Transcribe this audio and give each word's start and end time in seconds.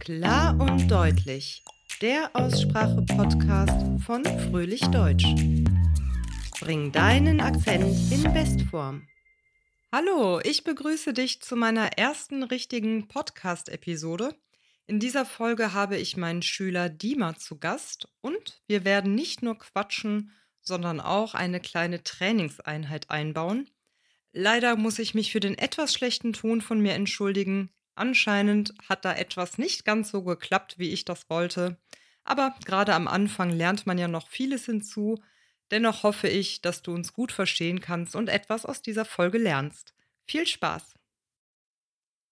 Klar 0.00 0.58
und 0.58 0.90
deutlich. 0.90 1.62
Der 2.00 2.30
Aussprache-Podcast 2.32 4.02
von 4.02 4.24
Fröhlich 4.24 4.80
Deutsch. 4.80 5.26
Bring 6.58 6.90
deinen 6.90 7.38
Akzent 7.42 8.10
in 8.10 8.22
Bestform. 8.32 9.06
Hallo, 9.92 10.40
ich 10.42 10.64
begrüße 10.64 11.12
dich 11.12 11.42
zu 11.42 11.54
meiner 11.54 11.98
ersten 11.98 12.42
richtigen 12.42 13.08
Podcast-Episode. 13.08 14.34
In 14.86 15.00
dieser 15.00 15.26
Folge 15.26 15.74
habe 15.74 15.98
ich 15.98 16.16
meinen 16.16 16.40
Schüler 16.40 16.88
Dima 16.88 17.36
zu 17.36 17.58
Gast 17.58 18.08
und 18.22 18.62
wir 18.66 18.86
werden 18.86 19.14
nicht 19.14 19.42
nur 19.42 19.58
quatschen, 19.58 20.32
sondern 20.62 21.00
auch 21.00 21.34
eine 21.34 21.60
kleine 21.60 22.02
Trainingseinheit 22.02 23.10
einbauen. 23.10 23.68
Leider 24.32 24.76
muss 24.76 24.98
ich 24.98 25.12
mich 25.12 25.30
für 25.30 25.40
den 25.40 25.58
etwas 25.58 25.92
schlechten 25.92 26.32
Ton 26.32 26.62
von 26.62 26.80
mir 26.80 26.94
entschuldigen. 26.94 27.70
Anscheinend 28.00 28.72
hat 28.88 29.04
da 29.04 29.12
etwas 29.12 29.58
nicht 29.58 29.84
ganz 29.84 30.10
so 30.10 30.22
geklappt, 30.22 30.78
wie 30.78 30.88
ich 30.88 31.04
das 31.04 31.28
wollte. 31.28 31.76
Aber 32.24 32.54
gerade 32.64 32.94
am 32.94 33.06
Anfang 33.06 33.50
lernt 33.50 33.86
man 33.86 33.98
ja 33.98 34.08
noch 34.08 34.26
vieles 34.30 34.64
hinzu. 34.64 35.22
Dennoch 35.70 36.02
hoffe 36.02 36.26
ich, 36.26 36.62
dass 36.62 36.80
du 36.80 36.94
uns 36.94 37.12
gut 37.12 37.30
verstehen 37.30 37.82
kannst 37.82 38.16
und 38.16 38.30
etwas 38.30 38.64
aus 38.64 38.80
dieser 38.80 39.04
Folge 39.04 39.36
lernst. 39.36 39.92
Viel 40.26 40.46
Spaß! 40.46 40.94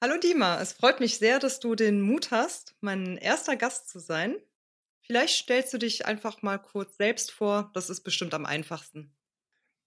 Hallo 0.03 0.17
Dima, 0.17 0.59
es 0.59 0.73
freut 0.73 1.01
mich 1.01 1.19
sehr, 1.19 1.39
dass 1.39 1.61
du 1.61 1.75
den 1.75 2.01
Mut 2.01 2.31
hast, 2.31 2.75
mein 2.81 3.19
erster 3.19 3.57
Gast 3.57 3.91
zu 3.91 3.99
sein. 3.99 4.37
Vielleicht 5.03 5.37
stellst 5.37 5.75
du 5.75 5.79
dich 5.79 6.07
einfach 6.07 6.41
mal 6.41 6.57
kurz 6.57 6.97
selbst 6.97 7.31
vor, 7.31 7.71
das 7.75 7.91
ist 7.91 8.05
bestimmt 8.05 8.33
am 8.33 8.47
einfachsten. 8.47 9.15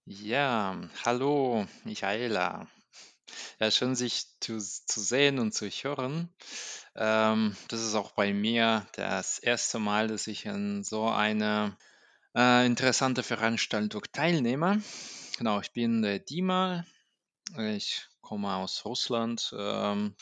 Ja, 0.05 0.79
hallo 1.03 1.65
Michaela. 1.85 2.67
Ja, 3.59 3.71
schön, 3.71 3.95
sich 3.95 4.25
zu, 4.39 4.57
zu 4.59 4.99
sehen 4.99 5.39
und 5.39 5.53
zu 5.53 5.67
hören. 5.67 6.29
Ähm, 6.95 7.55
das 7.67 7.81
ist 7.81 7.95
auch 7.95 8.11
bei 8.11 8.33
mir 8.33 8.85
das 8.93 9.39
erste 9.39 9.79
Mal, 9.79 10.07
dass 10.07 10.27
ich 10.27 10.47
an 10.47 10.83
so 10.83 11.07
einer 11.07 11.77
äh, 12.35 12.65
interessante 12.65 13.23
Veranstaltung 13.23 14.03
teilnehme. 14.11 14.81
Genau, 15.37 15.59
ich 15.59 15.71
bin 15.71 16.01
der 16.01 16.19
Dima. 16.19 16.85
Ich 17.57 18.07
komme 18.21 18.53
aus 18.53 18.85
Russland 18.85 19.53
ähm, 19.57 20.15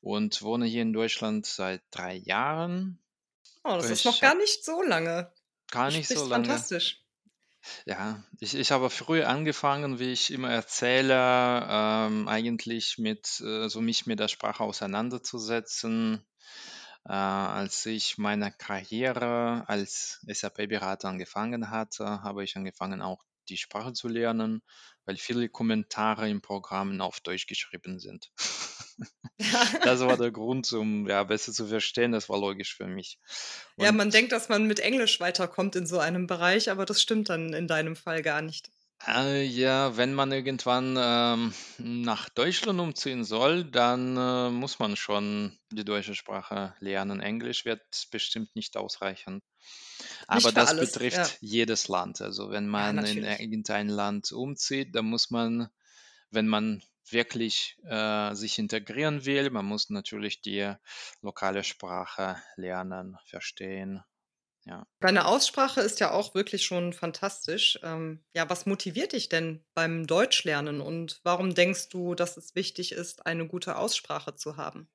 und 0.00 0.42
wohne 0.42 0.66
hier 0.66 0.82
in 0.82 0.92
Deutschland 0.92 1.46
seit 1.46 1.82
drei 1.90 2.14
Jahren. 2.14 2.98
Oh, 3.64 3.76
das 3.76 3.90
ist 3.90 4.04
noch 4.04 4.20
gar 4.20 4.36
nicht 4.36 4.64
so 4.64 4.82
lange. 4.82 5.32
gar 5.70 5.90
nicht 5.90 6.08
so 6.08 6.26
lange. 6.26 6.46
fantastisch. 6.46 7.02
Ja, 7.86 8.22
ich, 8.40 8.54
ich 8.54 8.70
habe 8.70 8.88
früh 8.90 9.22
angefangen, 9.22 9.98
wie 9.98 10.12
ich 10.12 10.30
immer 10.32 10.50
erzähle, 10.50 11.14
ähm, 11.68 12.28
eigentlich 12.28 12.98
mit, 12.98 13.40
äh, 13.40 13.68
so 13.68 13.80
mich 13.80 14.06
mit 14.06 14.20
der 14.20 14.28
Sprache 14.28 14.62
auseinanderzusetzen. 14.64 16.24
Äh, 17.06 17.12
als 17.12 17.86
ich 17.86 18.18
meine 18.18 18.52
Karriere 18.52 19.64
als 19.68 20.20
SAP-Berater 20.28 21.08
angefangen 21.08 21.70
hatte, 21.70 22.22
habe 22.22 22.44
ich 22.44 22.56
angefangen, 22.56 23.02
auch 23.02 23.22
die 23.48 23.56
Sprache 23.56 23.92
zu 23.92 24.08
lernen, 24.08 24.62
weil 25.06 25.16
viele 25.16 25.48
Kommentare 25.48 26.28
im 26.30 26.42
Programm 26.42 27.00
auf 27.00 27.20
Deutsch 27.20 27.46
geschrieben 27.46 27.98
sind. 28.00 28.30
Das 29.82 30.00
war 30.00 30.16
der 30.16 30.30
Grund, 30.30 30.72
um 30.72 31.08
ja, 31.08 31.22
besser 31.24 31.52
zu 31.52 31.66
verstehen. 31.68 32.12
Das 32.12 32.28
war 32.28 32.38
logisch 32.38 32.76
für 32.76 32.86
mich. 32.86 33.18
Ja, 33.76 33.90
Und 33.90 33.96
man 33.96 34.10
denkt, 34.10 34.32
dass 34.32 34.48
man 34.48 34.66
mit 34.66 34.80
Englisch 34.80 35.20
weiterkommt 35.20 35.76
in 35.76 35.86
so 35.86 35.98
einem 35.98 36.26
Bereich, 36.26 36.70
aber 36.70 36.84
das 36.86 37.00
stimmt 37.00 37.28
dann 37.28 37.52
in 37.52 37.66
deinem 37.68 37.96
Fall 37.96 38.22
gar 38.22 38.42
nicht. 38.42 38.70
Äh, 39.06 39.44
ja, 39.44 39.96
wenn 39.96 40.12
man 40.12 40.32
irgendwann 40.32 40.96
ähm, 40.98 41.54
nach 41.78 42.28
Deutschland 42.28 42.80
umziehen 42.80 43.24
soll, 43.24 43.64
dann 43.64 44.16
äh, 44.16 44.50
muss 44.50 44.78
man 44.80 44.96
schon 44.96 45.56
die 45.70 45.84
deutsche 45.84 46.14
Sprache 46.16 46.74
lernen. 46.80 47.20
Englisch 47.20 47.64
wird 47.64 47.82
bestimmt 48.10 48.54
nicht 48.56 48.76
ausreichen. 48.76 49.40
Nicht 50.30 50.44
Aber 50.46 50.52
das 50.52 50.68
alles, 50.68 51.00
ja. 51.08 51.30
betrifft 51.30 51.38
jedes 51.40 51.88
Land. 51.88 52.20
Also 52.20 52.50
wenn 52.50 52.68
Ja, 52.74 52.92
man 52.92 53.04
in 53.04 53.20
natürlich. 53.20 53.40
irgendein 53.40 53.88
Land 53.88 54.32
umzieht, 54.32 54.94
dann 54.94 55.06
muss 55.06 55.30
man, 55.30 55.68
wenn 56.30 56.48
man 56.48 56.82
wirklich 57.12 57.78
äh, 57.84 58.34
sich 58.34 58.58
integrieren 58.58 59.24
will, 59.24 59.50
man 59.50 59.64
muss 59.64 59.90
natürlich 59.90 60.40
die 60.40 60.74
lokale 61.20 61.64
Sprache 61.64 62.36
lernen, 62.56 63.16
verstehen. 63.24 64.02
Ja. 64.64 64.86
Deine 65.00 65.26
Aussprache 65.26 65.80
ist 65.80 65.98
ja 66.00 66.10
auch 66.10 66.34
wirklich 66.34 66.64
schon 66.64 66.92
fantastisch. 66.92 67.78
Ähm, 67.82 68.24
ja, 68.34 68.50
was 68.50 68.66
motiviert 68.66 69.12
dich 69.12 69.28
denn 69.30 69.64
beim 69.74 70.06
Deutschlernen 70.06 70.80
und 70.82 71.20
warum 71.24 71.54
denkst 71.54 71.88
du, 71.88 72.14
dass 72.14 72.36
es 72.36 72.54
wichtig 72.54 72.92
ist, 72.92 73.24
eine 73.26 73.46
gute 73.48 73.76
Aussprache 73.76 74.34
zu 74.34 74.56
haben? 74.58 74.90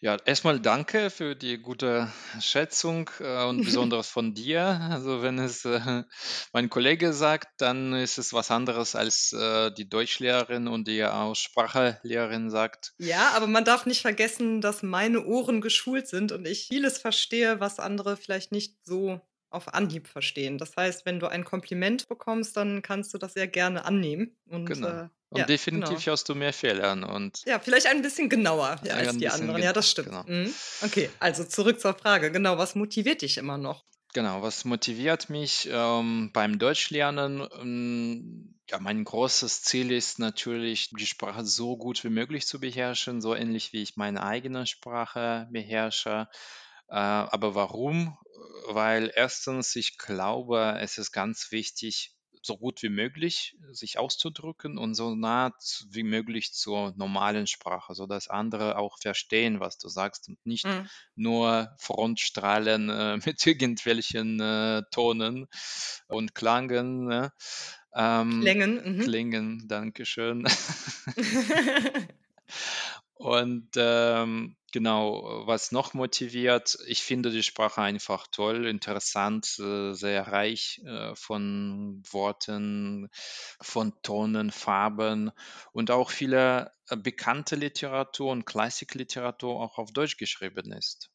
Ja, 0.00 0.16
erstmal 0.24 0.60
danke 0.60 1.10
für 1.10 1.34
die 1.34 1.58
gute 1.58 2.12
Schätzung 2.40 3.10
äh, 3.18 3.44
und 3.44 3.64
besonders 3.64 4.08
von 4.08 4.32
dir. 4.32 4.62
Also 4.62 5.22
wenn 5.22 5.40
es 5.40 5.64
äh, 5.64 6.04
mein 6.52 6.70
Kollege 6.70 7.12
sagt, 7.12 7.48
dann 7.60 7.94
ist 7.94 8.16
es 8.16 8.32
was 8.32 8.52
anderes 8.52 8.94
als 8.94 9.32
äh, 9.32 9.72
die 9.72 9.88
Deutschlehrerin 9.88 10.68
und 10.68 10.86
die 10.86 11.02
Aussprachelehrerin 11.02 12.48
sagt. 12.48 12.94
Ja, 12.98 13.32
aber 13.34 13.48
man 13.48 13.64
darf 13.64 13.86
nicht 13.86 14.02
vergessen, 14.02 14.60
dass 14.60 14.84
meine 14.84 15.24
Ohren 15.24 15.60
geschult 15.60 16.06
sind 16.06 16.30
und 16.30 16.46
ich 16.46 16.68
vieles 16.68 16.98
verstehe, 16.98 17.58
was 17.58 17.80
andere 17.80 18.16
vielleicht 18.16 18.52
nicht 18.52 18.76
so 18.84 19.20
auf 19.50 19.72
Anhieb 19.74 20.08
verstehen. 20.08 20.58
Das 20.58 20.76
heißt, 20.76 21.06
wenn 21.06 21.20
du 21.20 21.26
ein 21.26 21.44
Kompliment 21.44 22.08
bekommst, 22.08 22.56
dann 22.56 22.82
kannst 22.82 23.14
du 23.14 23.18
das 23.18 23.34
sehr 23.34 23.48
gerne 23.48 23.84
annehmen. 23.84 24.36
Und 24.48 24.66
Genau. 24.66 24.88
äh, 24.88 25.08
Und 25.30 25.38
ja, 25.40 25.46
definitiv 25.46 25.88
genau. 25.98 26.06
hörst 26.06 26.28
du 26.28 26.34
mehr 26.34 26.52
Fehlern 26.52 27.04
und 27.04 27.42
Ja, 27.46 27.58
vielleicht 27.58 27.86
ein 27.86 28.00
bisschen 28.02 28.28
genauer 28.28 28.80
ja, 28.84 28.94
als 28.94 29.16
die 29.18 29.28
anderen. 29.28 29.56
Ja, 29.62 29.68
genau, 29.68 29.72
das 29.72 29.90
stimmt. 29.90 30.08
genau. 30.08 30.24
Mhm. 30.26 30.52
Okay, 30.82 31.10
also 31.20 31.44
zurück 31.44 31.80
zur 31.80 31.94
Frage. 31.94 32.30
Genau, 32.32 32.56
was 32.58 32.74
motiviert 32.74 33.22
dich 33.22 33.36
immer 33.38 33.58
noch? 33.58 33.84
Genau, 34.14 34.40
was 34.40 34.64
motiviert 34.64 35.28
mich 35.28 35.68
ähm, 35.70 36.30
beim 36.32 36.58
Deutschlernen? 36.58 37.46
Ähm, 37.60 38.54
ja, 38.70 38.78
mein 38.80 39.04
großes 39.04 39.62
Ziel 39.62 39.92
ist 39.92 40.18
natürlich, 40.18 40.90
die 40.98 41.06
Sprache 41.06 41.44
so 41.44 41.76
gut 41.76 42.02
wie 42.04 42.08
möglich 42.10 42.46
zu 42.46 42.58
beherrschen, 42.58 43.20
so 43.20 43.34
ähnlich 43.34 43.72
wie 43.74 43.82
ich 43.82 43.96
meine 43.96 44.22
eigene 44.22 44.66
Sprache 44.66 45.46
beherrsche. 45.50 46.28
Äh, 46.88 46.94
aber 46.96 47.54
warum? 47.54 48.16
Weil 48.66 49.10
erstens, 49.14 49.76
ich 49.76 49.98
glaube, 49.98 50.76
es 50.80 50.98
ist 50.98 51.12
ganz 51.12 51.50
wichtig, 51.52 52.14
so 52.42 52.56
gut 52.56 52.82
wie 52.82 52.88
möglich 52.88 53.56
sich 53.72 53.98
auszudrücken 53.98 54.78
und 54.78 54.94
so 54.94 55.14
nah 55.14 55.52
wie 55.90 56.04
möglich 56.04 56.52
zur 56.52 56.94
normalen 56.96 57.46
Sprache, 57.46 57.94
sodass 57.94 58.28
andere 58.28 58.78
auch 58.78 58.98
verstehen, 59.00 59.60
was 59.60 59.76
du 59.78 59.88
sagst 59.88 60.28
und 60.28 60.38
nicht 60.46 60.64
Mhm. 60.64 60.88
nur 61.16 61.74
Frontstrahlen 61.78 62.90
äh, 62.90 63.16
mit 63.26 63.44
irgendwelchen 63.46 64.40
äh, 64.40 64.82
Tonen 64.92 65.46
und 66.08 66.34
Klangen. 66.34 67.06
Ne? 67.06 67.32
Ähm, 67.94 68.40
Klängen. 68.42 68.96
Mhm. 68.96 69.00
Klingen, 69.02 69.68
Dankeschön. 69.68 70.44
Und 73.18 73.70
ähm, 73.76 74.56
genau, 74.72 75.44
was 75.46 75.72
noch 75.72 75.92
motiviert, 75.92 76.78
ich 76.86 77.02
finde 77.02 77.30
die 77.32 77.42
Sprache 77.42 77.80
einfach 77.82 78.28
toll, 78.28 78.66
interessant, 78.66 79.58
äh, 79.58 79.92
sehr 79.92 80.28
reich 80.28 80.80
äh, 80.84 81.16
von 81.16 82.00
Worten, 82.10 83.08
von 83.60 83.92
Tonen, 84.02 84.52
Farben 84.52 85.32
und 85.72 85.90
auch 85.90 86.10
viele 86.10 86.72
äh, 86.88 86.96
bekannte 86.96 87.56
Literatur 87.56 88.30
und 88.30 88.44
Klassikliteratur 88.46 89.60
auch 89.60 89.78
auf 89.78 89.92
Deutsch 89.92 90.16
geschrieben 90.16 90.72
ist. 90.72 91.10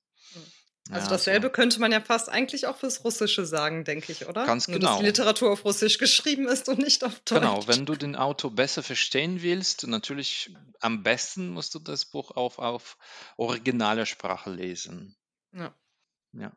Also 0.92 1.08
Ja, 1.08 1.10
dasselbe 1.10 1.50
so 1.50 1.52
könnte 1.52 1.80
man 1.80 1.92
ja 1.92 2.02
fast 2.02 2.30
eigentlich 2.30 2.68
auch 2.68 2.78
fürs 2.78 3.04
Russische 3.04 3.46
sagen, 3.46 3.84
denke 3.86 4.12
ich, 4.12 4.28
oder? 4.28 4.50
ganz 4.50 4.68
Nur, 4.68 4.80
dass 4.80 4.96
die 4.96 5.02
genau. 5.02 5.04
Literatur 5.04 5.52
auf 5.52 5.66
Russisch 5.66 5.98
geschrieben 5.98 6.48
ist 6.48 6.70
und 6.70 6.80
nicht 6.80 7.04
auf 7.04 7.20
Genau, 7.28 7.68
Deutsch. 7.68 7.68
wenn 7.68 7.86
du 7.86 7.98
den 7.98 8.16
Autor 8.16 8.56
besser 8.56 8.82
verstehen 8.82 9.42
willst, 9.42 9.86
natürlich 9.86 10.56
am 10.80 11.04
besten 11.04 11.50
musst 11.50 11.76
du 11.76 11.80
das 11.80 12.06
Buch 12.06 12.32
auf, 12.32 12.60
auf 12.60 12.98
originale 13.36 14.06
Sprache 14.06 14.50
lesen. 14.50 15.18
Ja. 15.52 15.74
Ja. 16.34 16.54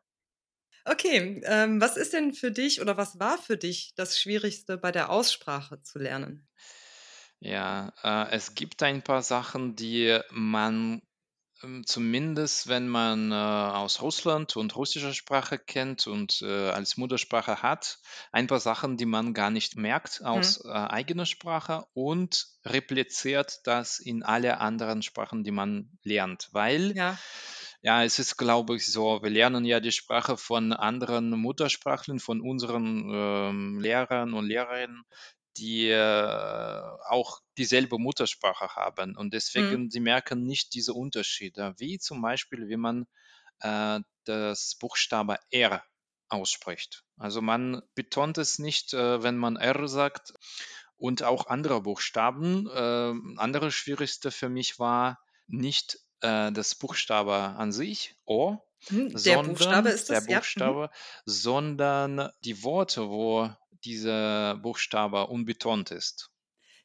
Okay, 0.85 1.41
ähm, 1.45 1.79
was 1.81 1.97
ist 1.97 2.13
denn 2.13 2.33
für 2.33 2.51
dich 2.51 2.81
oder 2.81 2.97
was 2.97 3.19
war 3.19 3.37
für 3.37 3.57
dich 3.57 3.93
das 3.95 4.19
Schwierigste 4.19 4.77
bei 4.77 4.91
der 4.91 5.09
Aussprache 5.11 5.81
zu 5.83 5.99
lernen? 5.99 6.47
Ja, 7.39 7.93
äh, 8.03 8.31
es 8.35 8.55
gibt 8.55 8.81
ein 8.83 9.03
paar 9.03 9.21
Sachen, 9.21 9.75
die 9.75 10.19
man 10.31 11.01
ähm, 11.63 11.85
zumindest, 11.85 12.67
wenn 12.67 12.87
man 12.87 13.31
äh, 13.31 13.35
aus 13.35 14.01
Russland 14.01 14.55
und 14.57 14.75
russischer 14.75 15.13
Sprache 15.13 15.57
kennt 15.59 16.07
und 16.07 16.41
äh, 16.41 16.69
als 16.69 16.97
Muttersprache 16.97 17.61
hat, 17.61 17.99
ein 18.31 18.47
paar 18.47 18.59
Sachen, 18.59 18.97
die 18.97 19.05
man 19.05 19.33
gar 19.33 19.49
nicht 19.51 19.75
merkt 19.75 20.21
Mhm. 20.31 20.31
aus 20.31 20.63
äh, 20.63 20.69
eigener 20.69 21.25
Sprache 21.25 21.85
und 21.93 22.47
repliziert 22.65 23.59
das 23.65 23.99
in 23.99 24.23
alle 24.23 24.59
anderen 24.59 25.01
Sprachen, 25.01 25.43
die 25.43 25.51
man 25.51 25.97
lernt. 26.03 26.49
Weil 26.51 26.95
Ja. 26.95 27.21
ja, 27.81 28.03
es 28.03 28.19
ist, 28.19 28.37
glaube 28.37 28.75
ich, 28.75 28.85
so, 28.91 29.21
wir 29.21 29.29
lernen 29.29 29.65
ja 29.65 29.79
die 29.79 29.91
Sprache 29.91 30.37
von 30.37 30.73
anderen 30.73 31.29
Muttersprachlern, 31.31 32.19
von 32.19 32.41
unseren 32.41 33.09
ähm, 33.13 33.79
Lehrern 33.79 34.33
und 34.33 34.45
Lehrerinnen, 34.47 35.03
die 35.57 35.89
äh, 35.89 36.81
auch 37.09 37.39
dieselbe 37.57 37.97
Muttersprache 37.99 38.75
haben. 38.75 39.15
Und 39.17 39.33
Mhm. 39.55 39.77
deswegen, 39.77 39.89
sie 39.89 39.99
merken 39.99 40.43
nicht 40.43 40.73
diese 40.73 40.93
Unterschiede. 40.93 41.73
Wie 41.77 41.99
zum 41.99 42.21
Beispiel, 42.21 42.67
wie 42.69 42.77
man 42.77 43.07
äh, 43.61 43.99
das 44.25 44.75
Buchstabe 44.79 45.37
R 45.51 45.83
ausspricht. 46.29 47.05
Also 47.17 47.41
man 47.41 47.81
betont 47.95 48.37
es 48.37 48.59
nicht, 48.59 48.93
äh, 48.93 49.23
wenn 49.23 49.37
man 49.37 49.55
R 49.55 49.87
sagt 49.87 50.33
und 50.97 51.23
auch 51.23 51.47
andere 51.47 51.81
Buchstaben. 51.81 52.67
Äh, 52.69 53.13
andere 53.37 53.71
Schwierigste 53.71 54.31
für 54.31 54.49
mich 54.49 54.79
war 54.79 55.19
nicht 55.47 55.99
äh, 56.21 56.51
das 56.51 56.75
Buchstabe 56.75 57.33
an 57.33 57.71
sich, 57.71 58.15
O, 58.25 58.57
Mhm, 58.89 59.21
der 59.23 59.37
sondern 59.37 59.37
Buchstabe 59.37 59.89
ist 59.89 60.09
der 60.09 60.21
es, 60.21 60.27
ja. 60.27 60.45
Mhm. 60.55 60.75
Buchstabe, 60.75 60.89
sondern 61.25 62.29
die 62.43 62.63
Worte, 62.63 63.09
wo 63.09 63.49
dieser 63.87 64.55
Buchstabe 64.55 65.27
unbetont 65.27 65.91
ist. 65.91 66.29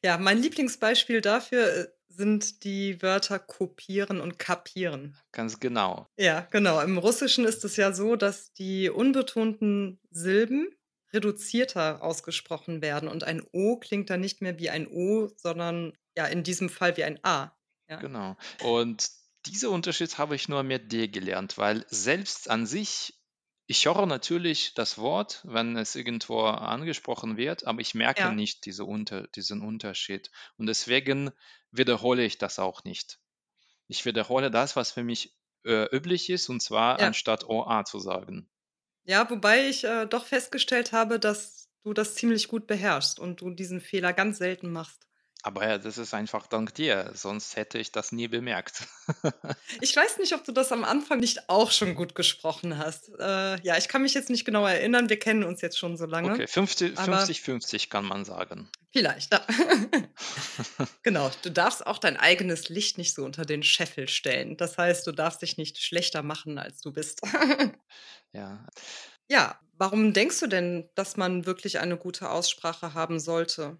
Ja, 0.03 0.17
mein 0.17 0.41
Lieblingsbeispiel 0.41 1.21
dafür, 1.21 1.67
äh, 1.75 1.87
sind 2.09 2.63
die 2.63 3.01
Wörter 3.01 3.39
kopieren 3.39 4.21
und 4.21 4.37
kapieren. 4.37 5.17
Ganz 5.31 5.59
genau. 5.59 6.07
Ja, 6.17 6.41
genau. 6.51 6.79
Im 6.81 6.97
Russischen 6.97 7.45
ist 7.45 7.65
es 7.65 7.75
ja 7.75 7.91
so, 7.91 8.15
dass 8.15 8.53
die 8.53 8.89
unbetonten 8.89 9.99
Silben 10.11 10.69
reduzierter 11.11 12.03
ausgesprochen 12.03 12.81
werden 12.81 13.09
und 13.09 13.23
ein 13.23 13.41
O 13.51 13.77
klingt 13.77 14.09
dann 14.09 14.19
nicht 14.19 14.41
mehr 14.41 14.59
wie 14.59 14.69
ein 14.69 14.87
O, 14.87 15.29
sondern 15.37 15.93
ja 16.15 16.25
in 16.25 16.43
diesem 16.43 16.69
Fall 16.69 16.97
wie 16.97 17.03
ein 17.03 17.19
A. 17.23 17.55
Ja. 17.89 17.97
Genau. 17.97 18.37
Und 18.63 19.09
dieser 19.45 19.69
Unterschied 19.71 20.17
habe 20.17 20.35
ich 20.35 20.47
nur 20.47 20.63
mit 20.63 20.91
dir 20.91 21.07
gelernt, 21.07 21.57
weil 21.57 21.85
selbst 21.89 22.49
an 22.49 22.65
sich, 22.65 23.13
ich 23.67 23.85
höre 23.85 24.05
natürlich 24.05 24.73
das 24.73 24.97
Wort, 24.97 25.41
wenn 25.43 25.75
es 25.77 25.95
irgendwo 25.95 26.41
angesprochen 26.45 27.35
wird, 27.37 27.65
aber 27.65 27.81
ich 27.81 27.93
merke 27.95 28.27
Ja. 28.27 28.33
nicht 28.33 28.65
diese 28.65 28.85
Unter, 28.85 29.27
diesen 29.27 29.61
Unterschied. 29.61 30.31
Und 30.57 30.67
deswegen 30.67 31.31
wiederhole 31.71 32.23
ich 32.23 32.37
das 32.37 32.59
auch 32.59 32.83
nicht. 32.85 33.19
Ich 33.87 34.05
wiederhole 34.05 34.51
das, 34.51 34.75
was 34.75 34.91
für 34.91 35.03
mich 35.03 35.37
äh, 35.65 35.85
üblich 35.95 36.29
ist, 36.29 36.49
und 36.49 36.61
zwar 36.61 36.99
Ja. 36.99 37.03
anstatt 37.03 37.45
OA 37.49 37.85
zu 37.85 37.99
sagen. 37.99 38.49
Ja, 39.05 39.29
wobei 39.29 39.67
ich, 39.69 39.83
äh, 39.85 40.05
doch 40.05 40.25
festgestellt 40.25 40.91
habe, 40.91 41.19
dass 41.19 41.69
du 41.83 41.93
das 41.93 42.15
ziemlich 42.15 42.47
gut 42.47 42.67
beherrschst 42.67 43.19
und 43.19 43.41
du 43.41 43.49
diesen 43.51 43.81
Fehler 43.81 44.13
ganz 44.13 44.37
selten 44.37 44.71
machst. 44.71 45.07
Aber 45.45 45.67
ja, 45.67 45.77
das 45.77 45.97
ist 45.97 46.13
einfach 46.13 46.47
dank 46.47 46.73
dir, 46.73 47.11
sonst 47.13 47.57
hätte 47.57 47.77
ich 47.77 47.91
das 47.91 48.11
nie 48.13 48.27
bemerkt. 48.29 48.87
Ich 49.81 49.95
weiß 49.95 50.19
nicht, 50.19 50.33
ob 50.33 50.45
du 50.45 50.51
das 50.53 50.71
am 50.71 50.83
Anfang 50.85 51.19
nicht 51.19 51.49
auch 51.49 51.71
schon 51.71 51.95
gut 51.95 52.15
gesprochen 52.15 52.77
hast. 52.77 53.09
Äh, 53.19 53.59
ja, 53.63 53.77
ich 53.77 53.89
kann 53.89 54.01
mich 54.01 54.13
jetzt 54.13 54.29
nicht 54.29 54.45
genau 54.45 54.65
erinnern, 54.65 55.09
wir 55.09 55.19
kennen 55.19 55.43
uns 55.43 55.61
jetzt 55.61 55.77
schon 55.77 55.97
so 55.97 56.05
lange. 56.05 56.31
Okay, 56.31 56.47
50, 56.47 56.97
Aber 56.97 57.17
50, 57.17 57.41
50 57.41 57.89
kann 57.89 58.05
man 58.05 58.23
sagen. 58.23 58.69
vielleicht, 58.93 59.33
ja. 59.33 59.45
Genau, 61.03 61.29
du 61.41 61.51
darfst 61.51 61.85
auch 61.85 61.97
dein 61.97 62.15
eigenes 62.15 62.69
Licht 62.69 62.97
nicht 62.97 63.13
so 63.13 63.25
unter 63.25 63.43
den 63.45 63.63
Scheffel 63.63 64.07
stellen. 64.07 64.55
Das 64.55 64.77
heißt, 64.77 65.05
du 65.05 65.11
darfst 65.11 65.41
dich 65.41 65.57
nicht 65.57 65.79
schlechter 65.79 66.23
machen, 66.23 66.57
als 66.57 66.79
du 66.79 66.93
bist. 66.93 67.21
Ja, 68.31 68.65
Ja, 69.29 69.59
warum 69.77 70.13
denkst 70.13 70.39
du 70.39 70.47
denn, 70.47 70.89
dass 70.95 71.17
man 71.17 71.45
wirklich 71.45 71.79
eine 71.79 71.97
gute 71.97 72.29
Aussprache 72.29 72.93
haben 72.93 73.19
sollte? 73.19 73.77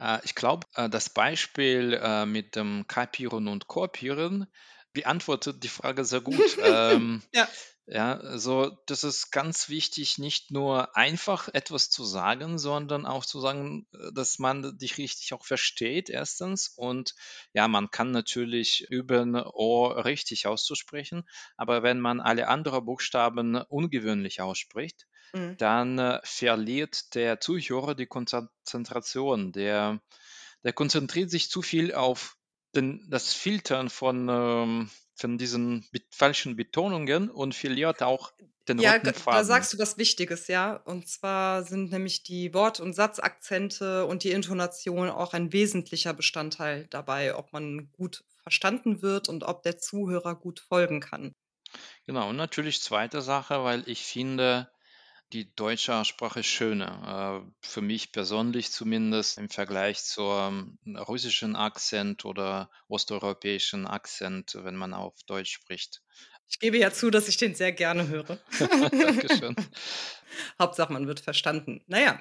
Äh, 0.00 0.18
ich 0.24 0.34
glaube, 0.34 0.66
äh, 0.74 0.88
das 0.88 1.10
Beispiel 1.10 1.98
äh, 2.02 2.26
mit 2.26 2.56
dem 2.56 2.86
Kapieren 2.88 3.48
und 3.48 3.68
Kopieren 3.68 4.46
beantwortet 4.92 5.62
die 5.62 5.68
Frage 5.68 6.04
sehr 6.04 6.20
gut. 6.20 6.40
ähm, 6.64 7.22
Ja. 7.32 7.48
ja, 7.86 8.16
also 8.16 8.70
das 8.86 9.04
ist 9.04 9.30
ganz 9.30 9.68
wichtig, 9.68 10.18
nicht 10.18 10.50
nur 10.50 10.96
einfach 10.96 11.48
etwas 11.52 11.90
zu 11.90 12.04
sagen, 12.04 12.58
sondern 12.58 13.06
auch 13.06 13.24
zu 13.24 13.40
sagen, 13.40 13.86
dass 14.12 14.38
man 14.38 14.78
dich 14.78 14.98
richtig 14.98 15.32
auch 15.32 15.44
versteht, 15.44 16.08
erstens. 16.10 16.68
Und 16.68 17.14
ja, 17.52 17.68
man 17.68 17.90
kann 17.90 18.10
natürlich 18.10 18.86
üben, 18.90 19.36
O 19.36 19.86
richtig 19.88 20.46
auszusprechen, 20.46 21.28
aber 21.56 21.82
wenn 21.82 22.00
man 22.00 22.20
alle 22.20 22.48
anderen 22.48 22.84
Buchstaben 22.84 23.56
ungewöhnlich 23.56 24.40
ausspricht, 24.40 25.06
Mhm. 25.34 25.58
dann 25.58 25.98
äh, 25.98 26.20
verliert 26.24 27.14
der 27.14 27.40
Zuhörer 27.40 27.94
die 27.94 28.06
Konzentration. 28.06 29.52
Der, 29.52 30.00
der 30.64 30.72
konzentriert 30.72 31.30
sich 31.30 31.50
zu 31.50 31.62
viel 31.62 31.94
auf 31.94 32.36
den, 32.74 33.06
das 33.10 33.34
Filtern 33.34 33.90
von, 33.90 34.28
ähm, 34.30 34.90
von 35.16 35.38
diesen 35.38 35.88
be 35.92 36.00
falschen 36.10 36.56
Betonungen 36.56 37.30
und 37.30 37.54
verliert 37.54 38.02
auch 38.02 38.32
den 38.68 38.78
Ja, 38.78 38.96
roten 39.00 39.12
g 39.12 39.12
da 39.28 39.44
Faden. 39.44 39.44
sagst 39.44 39.72
du 39.74 39.78
was 39.78 39.96
Wichtiges, 39.98 40.48
ja. 40.48 40.74
Und 40.76 41.06
zwar 41.08 41.62
sind 41.64 41.90
nämlich 41.92 42.22
die 42.24 42.52
Wort 42.54 42.80
und 42.80 42.94
Satzakzente 42.94 44.06
und 44.06 44.24
die 44.24 44.30
Intonation 44.32 45.08
auch 45.10 45.34
ein 45.34 45.52
wesentlicher 45.52 46.14
Bestandteil 46.14 46.86
dabei, 46.88 47.34
ob 47.36 47.52
man 47.52 47.90
gut 47.92 48.24
verstanden 48.42 49.02
wird 49.02 49.28
und 49.28 49.44
ob 49.44 49.62
der 49.62 49.78
Zuhörer 49.78 50.34
gut 50.34 50.58
folgen 50.60 51.00
kann. 51.00 51.34
Genau, 52.06 52.28
und 52.28 52.36
natürlich 52.36 52.82
zweite 52.82 53.22
Sache, 53.22 53.64
weil 53.64 53.88
ich 53.88 54.02
finde, 54.04 54.70
die 55.32 55.54
deutsche 55.54 55.94
Aussprache 55.94 56.40
ist 56.40 56.46
schöner. 56.46 57.44
Äh, 57.44 57.52
für 57.60 57.82
mich 57.82 58.12
persönlich 58.12 58.72
zumindest 58.72 59.38
im 59.38 59.48
Vergleich 59.48 60.02
zum 60.02 60.78
russischen 60.86 61.56
Akzent 61.56 62.24
oder 62.24 62.70
osteuropäischen 62.88 63.86
Akzent, 63.86 64.56
wenn 64.60 64.76
man 64.76 64.94
auf 64.94 65.14
Deutsch 65.26 65.52
spricht. 65.52 66.02
Ich 66.48 66.58
gebe 66.58 66.78
ja 66.78 66.92
zu, 66.92 67.10
dass 67.10 67.28
ich 67.28 67.36
den 67.36 67.54
sehr 67.54 67.70
gerne 67.70 68.08
höre. 68.08 68.38
Dankeschön. 68.90 69.54
Hauptsache, 70.58 70.92
man 70.92 71.06
wird 71.06 71.20
verstanden. 71.20 71.84
Na 71.86 72.00
ja, 72.00 72.20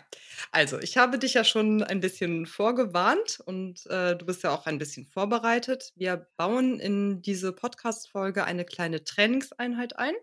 also, 0.51 0.77
ich 0.79 0.97
habe 0.97 1.17
dich 1.17 1.33
ja 1.33 1.43
schon 1.43 1.81
ein 1.81 1.99
bisschen 1.99 2.45
vorgewarnt 2.45 3.39
und, 3.45 3.87
äh, 3.87 4.15
du 4.15 4.25
bist 4.27 4.43
ja 4.43 4.51
auch 4.51 4.67
ein 4.67 4.77
bisschen 4.77 5.07
vorbereitet. 5.07 5.93
Wir 5.95 6.27
bauen 6.37 6.79
in 6.79 7.23
diese 7.23 7.53
Podcast-Folge 7.53 8.45
eine 8.45 8.65
kleine 8.65 9.03
Trainingseinheit 9.03 9.97
ein 9.97 10.13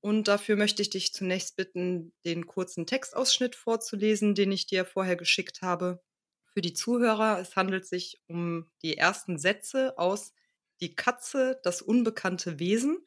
und 0.00 0.28
dafür 0.28 0.56
möchte 0.56 0.82
ich 0.82 0.90
dich 0.90 1.12
zunächst 1.12 1.56
bitten, 1.56 2.12
den 2.24 2.46
kurzen 2.46 2.86
Textausschnitt 2.86 3.56
vorzulesen, 3.56 4.34
den 4.34 4.52
ich 4.52 4.66
dir 4.66 4.84
vorher 4.84 5.16
geschickt 5.16 5.62
habe. 5.62 6.02
Für 6.46 6.60
die 6.62 6.72
Zuhörer, 6.74 7.38
es 7.40 7.56
handelt 7.56 7.86
sich 7.86 8.20
um 8.28 8.70
die 8.82 8.96
ersten 8.96 9.38
Sätze 9.38 9.98
aus 9.98 10.32
„Die 10.80 10.94
Katze, 10.94 11.60
das 11.64 11.82
unbekannte 11.82 12.58
Wesen“ 12.58 12.98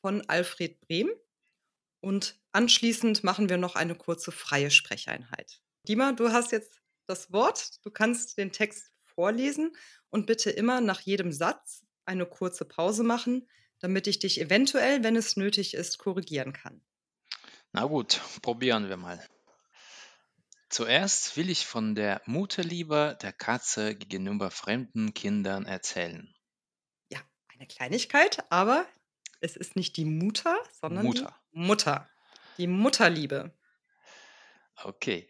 von 0.00 0.22
Alfred 0.28 0.80
Brehm. 0.80 1.10
Und 2.00 2.40
anschließend 2.52 3.24
machen 3.24 3.48
wir 3.48 3.56
noch 3.58 3.74
eine 3.74 3.94
kurze 3.94 4.32
freie 4.32 4.70
Sprecheinheit. 4.70 5.60
Dima, 5.88 6.12
du 6.12 6.30
hast 6.30 6.52
jetzt 6.52 6.80
das 7.06 7.32
Wort. 7.32 7.84
Du 7.84 7.90
kannst 7.90 8.38
den 8.38 8.52
Text 8.52 8.92
vorlesen 9.04 9.76
und 10.10 10.26
bitte 10.26 10.50
immer 10.50 10.80
nach 10.80 11.00
jedem 11.00 11.32
Satz 11.32 11.84
eine 12.04 12.26
kurze 12.26 12.64
Pause 12.64 13.02
machen, 13.02 13.48
damit 13.80 14.06
ich 14.06 14.18
dich 14.18 14.40
eventuell, 14.40 15.02
wenn 15.04 15.16
es 15.16 15.36
nötig 15.36 15.74
ist, 15.74 15.98
korrigieren 15.98 16.52
kann. 16.52 16.80
Na 17.72 17.84
gut, 17.84 18.20
probieren 18.42 18.88
wir 18.88 18.96
mal. 18.96 19.24
Zuerst 20.68 21.36
will 21.36 21.48
ich 21.48 21.66
von 21.66 21.94
der 21.94 22.20
Mutterliebe 22.26 23.16
der 23.22 23.32
Katze 23.32 23.94
gegenüber 23.94 24.50
fremden 24.50 25.14
Kindern 25.14 25.64
erzählen. 25.64 26.34
Ja, 27.10 27.20
eine 27.48 27.66
Kleinigkeit, 27.66 28.44
aber 28.50 28.86
es 29.40 29.56
ist 29.56 29.76
nicht 29.76 29.96
die 29.96 30.04
Mutter, 30.04 30.58
sondern 30.80 31.06
Mutter. 31.06 31.38
die 31.52 31.58
Mutter. 31.58 32.10
Die 32.58 32.66
Mutterliebe. 32.66 33.52
Okay. 34.82 35.28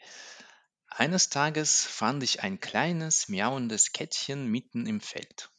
Eines 0.89 1.29
Tages 1.29 1.85
fand 1.85 2.23
ich 2.23 2.43
ein 2.43 2.59
kleines, 2.61 3.29
miauendes 3.29 3.93
Kätzchen 3.93 4.47
mitten 4.47 4.87
im 4.87 5.01
Feld. 5.01 5.51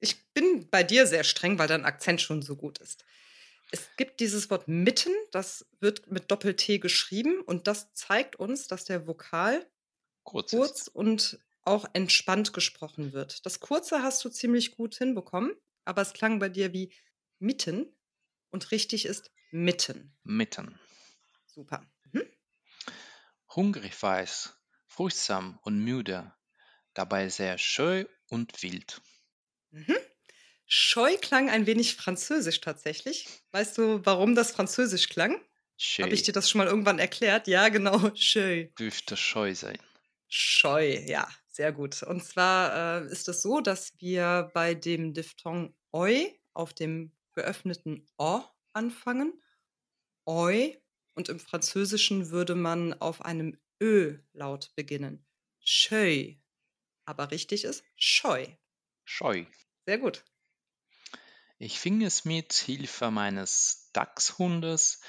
Ich 0.00 0.32
bin 0.32 0.68
bei 0.70 0.82
dir 0.82 1.06
sehr 1.06 1.24
streng, 1.24 1.58
weil 1.58 1.68
dein 1.68 1.84
Akzent 1.84 2.20
schon 2.20 2.42
so 2.42 2.56
gut 2.56 2.78
ist. 2.78 3.04
Es 3.70 3.88
gibt 3.96 4.20
dieses 4.20 4.48
Wort 4.50 4.66
mitten, 4.66 5.12
das 5.30 5.66
wird 5.80 6.10
mit 6.10 6.30
Doppel-T 6.30 6.78
geschrieben 6.78 7.40
und 7.42 7.66
das 7.66 7.92
zeigt 7.92 8.36
uns, 8.36 8.66
dass 8.66 8.84
der 8.84 9.06
Vokal 9.06 9.66
Kurz 10.24 10.50
kurz 10.50 10.88
und 10.88 11.38
auch 11.64 11.86
entspannt 11.92 12.52
gesprochen 12.52 13.12
wird. 13.12 13.44
Das 13.44 13.60
Kurze 13.60 14.02
hast 14.02 14.24
du 14.24 14.30
ziemlich 14.30 14.76
gut 14.76 14.94
hinbekommen, 14.94 15.54
aber 15.84 16.02
es 16.02 16.12
klang 16.12 16.38
bei 16.38 16.48
dir 16.48 16.72
wie 16.72 16.92
mitten 17.38 17.94
und 18.50 18.70
richtig 18.70 19.04
ist 19.04 19.30
mitten. 19.50 20.16
Mitten. 20.22 20.78
Super. 21.46 21.86
Mhm. 22.12 22.24
Hungrig 23.54 24.02
war 24.02 24.20
es, 24.20 24.54
furchtsam 24.86 25.58
und 25.62 25.78
müde, 25.78 26.32
dabei 26.94 27.28
sehr 27.28 27.58
scheu 27.58 28.06
und 28.28 28.62
wild. 28.62 29.00
Mhm. 29.70 29.96
Scheu 30.66 31.16
klang 31.16 31.48
ein 31.48 31.66
wenig 31.66 31.96
französisch 31.96 32.60
tatsächlich. 32.60 33.26
Weißt 33.52 33.78
du, 33.78 34.04
warum 34.04 34.34
das 34.34 34.50
französisch 34.50 35.08
klang? 35.08 35.40
Habe 36.00 36.12
ich 36.12 36.24
dir 36.24 36.32
das 36.32 36.50
schon 36.50 36.58
mal 36.58 36.66
irgendwann 36.66 36.98
erklärt? 36.98 37.46
Ja, 37.46 37.68
genau. 37.68 38.10
Scheu. 38.16 38.66
dürfte 38.78 39.16
scheu 39.16 39.54
sein. 39.54 39.78
Scheu, 40.28 40.98
ja, 41.06 41.26
sehr 41.46 41.72
gut. 41.72 42.02
Und 42.02 42.22
zwar 42.22 43.02
äh, 43.02 43.06
ist 43.06 43.28
es 43.28 43.42
so, 43.42 43.60
dass 43.60 43.94
wir 43.98 44.50
bei 44.52 44.74
dem 44.74 45.14
Diphthong 45.14 45.74
oi 45.92 46.38
auf 46.52 46.74
dem 46.74 47.12
geöffneten 47.34 48.06
o 48.18 48.42
anfangen. 48.72 49.40
Oi. 50.26 50.76
Und 51.14 51.28
im 51.28 51.40
Französischen 51.40 52.30
würde 52.30 52.54
man 52.54 52.92
auf 52.94 53.22
einem 53.22 53.58
Ö-Laut 53.80 54.72
beginnen. 54.76 55.24
Scheu. 55.60 56.34
Aber 57.06 57.30
richtig 57.30 57.64
ist 57.64 57.82
scheu. 57.96 58.46
Scheu. 59.10 59.46
Sehr 59.86 59.96
gut. 59.96 60.22
Ich 61.56 61.80
fing 61.80 62.02
es 62.02 62.26
mit 62.26 62.52
Hilfe 62.52 63.10
meines 63.10 63.90
Dachshundes, 63.94 65.00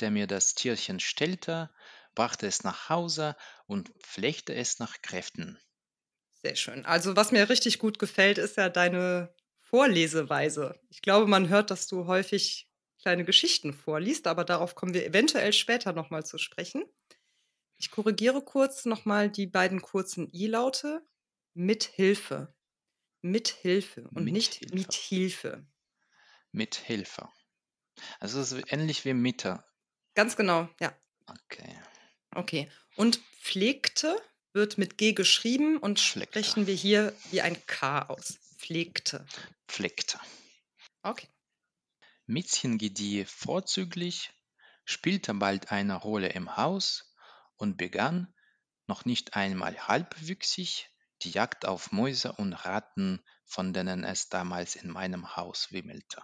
der 0.00 0.10
mir 0.10 0.26
das 0.26 0.54
Tierchen 0.54 1.00
stellte, 1.00 1.70
brachte 2.14 2.46
es 2.46 2.64
nach 2.64 2.88
Hause 2.88 3.36
und 3.66 3.90
pflegte 4.00 4.54
es 4.54 4.78
nach 4.78 5.02
Kräften. 5.02 5.58
Sehr 6.32 6.56
schön. 6.56 6.86
Also, 6.86 7.14
was 7.14 7.30
mir 7.30 7.50
richtig 7.50 7.78
gut 7.78 7.98
gefällt, 7.98 8.38
ist 8.38 8.56
ja 8.56 8.70
deine 8.70 9.34
Vorleseweise. 9.60 10.80
Ich 10.88 11.02
glaube, 11.02 11.26
man 11.26 11.50
hört, 11.50 11.70
dass 11.70 11.86
du 11.86 12.06
häufig 12.06 12.70
kleine 13.02 13.26
Geschichten 13.26 13.74
vorliest, 13.74 14.28
aber 14.28 14.44
darauf 14.44 14.74
kommen 14.74 14.94
wir 14.94 15.04
eventuell 15.04 15.52
später 15.52 15.92
noch 15.92 16.08
mal 16.08 16.24
zu 16.24 16.38
sprechen. 16.38 16.84
Ich 17.76 17.90
korrigiere 17.90 18.42
kurz 18.42 18.86
noch 18.86 19.04
mal 19.04 19.30
die 19.30 19.46
beiden 19.46 19.82
kurzen 19.82 20.32
i-Laute. 20.32 21.06
Mit 21.52 21.84
Hilfe. 21.84 22.55
Mit 23.30 23.48
Hilfe 23.48 24.08
und 24.14 24.24
Mit 24.24 24.34
nicht 24.34 24.54
Hilfe. 24.54 24.74
mit 24.74 24.92
Hilfe. 24.92 25.66
Mit 26.52 26.74
Hilfe. 26.76 27.28
Also 28.20 28.40
es 28.40 28.52
ist 28.52 28.72
ähnlich 28.72 29.04
wie 29.04 29.14
Mitte. 29.14 29.64
Ganz 30.14 30.36
genau, 30.36 30.68
ja. 30.80 30.96
Okay. 31.26 31.80
Okay. 32.30 32.70
Und 32.94 33.20
pflegte 33.40 34.16
wird 34.52 34.78
mit 34.78 34.96
G 34.96 35.12
geschrieben 35.12 35.78
und 35.78 35.98
Pflegte. 35.98 36.38
sprechen 36.38 36.66
wir 36.66 36.74
hier 36.74 37.12
wie 37.30 37.40
ein 37.40 37.56
K 37.66 38.02
aus. 38.02 38.38
Pflegte. 38.58 39.26
Pflegte. 39.66 40.20
Okay. 41.02 41.28
Miezchen 42.26 42.78
gedieh 42.78 43.24
vorzüglich, 43.24 44.32
spielte 44.84 45.34
bald 45.34 45.72
eine 45.72 45.94
Rolle 45.96 46.28
im 46.28 46.56
Haus 46.56 47.12
und 47.56 47.76
begann, 47.76 48.32
noch 48.86 49.04
nicht 49.04 49.34
einmal 49.34 49.76
halbwüchsig, 49.88 50.90
die 51.26 51.32
Jagd 51.32 51.66
auf 51.66 51.92
Mäuse 51.92 52.32
und 52.32 52.52
Ratten, 52.52 53.20
von 53.44 53.72
denen 53.72 54.04
es 54.04 54.28
damals 54.28 54.76
in 54.76 54.90
meinem 54.90 55.36
Haus 55.36 55.72
wimmelte. 55.72 56.22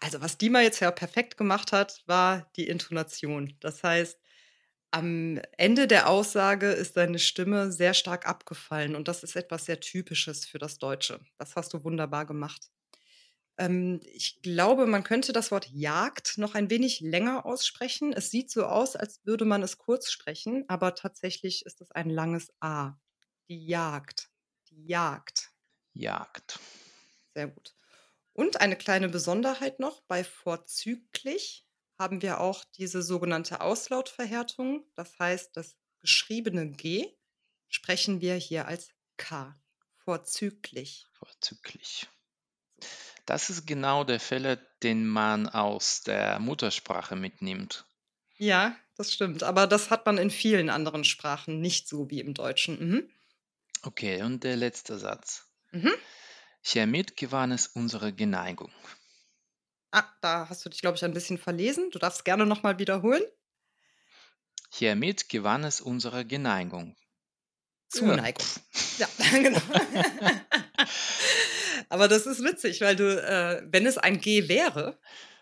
Also, 0.00 0.20
was 0.20 0.38
Dima 0.38 0.60
jetzt 0.60 0.80
ja 0.80 0.90
perfekt 0.90 1.36
gemacht 1.36 1.72
hat, 1.72 2.02
war 2.06 2.50
die 2.56 2.68
Intonation. 2.68 3.56
Das 3.60 3.82
heißt, 3.82 4.18
am 4.90 5.40
Ende 5.56 5.86
der 5.86 6.08
Aussage 6.08 6.70
ist 6.70 6.96
deine 6.96 7.18
Stimme 7.18 7.72
sehr 7.72 7.92
stark 7.92 8.26
abgefallen 8.26 8.94
und 8.94 9.08
das 9.08 9.22
ist 9.22 9.36
etwas 9.36 9.64
sehr 9.66 9.80
Typisches 9.80 10.46
für 10.46 10.58
das 10.58 10.78
Deutsche. 10.78 11.20
Das 11.36 11.56
hast 11.56 11.74
du 11.74 11.84
wunderbar 11.84 12.24
gemacht. 12.24 12.70
Ähm, 13.58 14.00
ich 14.04 14.40
glaube, 14.42 14.86
man 14.86 15.04
könnte 15.04 15.32
das 15.32 15.50
Wort 15.50 15.68
Jagd 15.72 16.38
noch 16.38 16.54
ein 16.54 16.70
wenig 16.70 17.00
länger 17.00 17.44
aussprechen. 17.44 18.12
Es 18.12 18.30
sieht 18.30 18.50
so 18.50 18.64
aus, 18.64 18.96
als 18.96 19.20
würde 19.24 19.44
man 19.44 19.62
es 19.62 19.78
kurz 19.78 20.10
sprechen, 20.10 20.64
aber 20.68 20.94
tatsächlich 20.94 21.66
ist 21.66 21.80
es 21.80 21.90
ein 21.90 22.08
langes 22.08 22.52
A. 22.60 22.96
Die 23.48 23.66
Jagd. 23.66 24.28
Die 24.68 24.86
Jagd. 24.86 25.50
Jagd. 25.94 26.58
Sehr 27.34 27.48
gut. 27.48 27.74
Und 28.34 28.60
eine 28.60 28.76
kleine 28.76 29.08
Besonderheit 29.08 29.80
noch, 29.80 30.02
bei 30.02 30.22
vorzüglich 30.22 31.66
haben 31.98 32.22
wir 32.22 32.40
auch 32.40 32.64
diese 32.76 33.02
sogenannte 33.02 33.60
Auslautverhärtung. 33.60 34.84
Das 34.94 35.18
heißt, 35.18 35.56
das 35.56 35.76
geschriebene 36.00 36.70
G 36.70 37.08
sprechen 37.68 38.20
wir 38.20 38.34
hier 38.34 38.68
als 38.68 38.90
K. 39.16 39.58
Vorzüglich. 39.96 41.06
Vorzüglich. 41.14 42.06
Das 43.26 43.50
ist 43.50 43.66
genau 43.66 44.04
der 44.04 44.20
Fälle, 44.20 44.58
den 44.82 45.06
man 45.06 45.48
aus 45.48 46.02
der 46.02 46.38
Muttersprache 46.38 47.16
mitnimmt. 47.16 47.86
Ja, 48.36 48.76
das 48.96 49.12
stimmt. 49.12 49.42
Aber 49.42 49.66
das 49.66 49.90
hat 49.90 50.06
man 50.06 50.18
in 50.18 50.30
vielen 50.30 50.70
anderen 50.70 51.04
Sprachen 51.04 51.60
nicht 51.60 51.88
so 51.88 52.08
wie 52.10 52.20
im 52.20 52.34
Deutschen. 52.34 52.78
Mhm. 52.78 53.10
Okay, 53.82 54.22
und 54.22 54.44
der 54.44 54.56
letzte 54.56 54.98
Satz. 54.98 55.46
Mhm. 55.72 55.92
Hiermit 56.60 57.16
gewann 57.16 57.52
es 57.52 57.66
unsere 57.66 58.12
Geneigung. 58.12 58.70
Ah, 59.90 60.04
da 60.20 60.48
hast 60.48 60.64
du 60.64 60.68
dich, 60.68 60.80
glaube 60.80 60.96
ich, 60.96 61.04
ein 61.04 61.14
bisschen 61.14 61.38
verlesen. 61.38 61.90
Du 61.90 61.98
darfst 61.98 62.24
gerne 62.24 62.44
nochmal 62.44 62.78
wiederholen. 62.78 63.22
Hiermit 64.70 65.28
gewann 65.28 65.64
es 65.64 65.80
unsere 65.80 66.26
Geneigung. 66.26 66.96
Zuneigung. 67.88 68.46
Ja, 68.98 69.08
genau. 69.32 69.60
Aber 71.88 72.06
das 72.08 72.26
ist 72.26 72.44
witzig, 72.44 72.82
weil 72.82 72.96
du, 72.96 73.04
äh, 73.04 73.62
wenn 73.66 73.86
es 73.86 73.96
ein 73.96 74.20
G 74.20 74.48
wäre, 74.48 74.98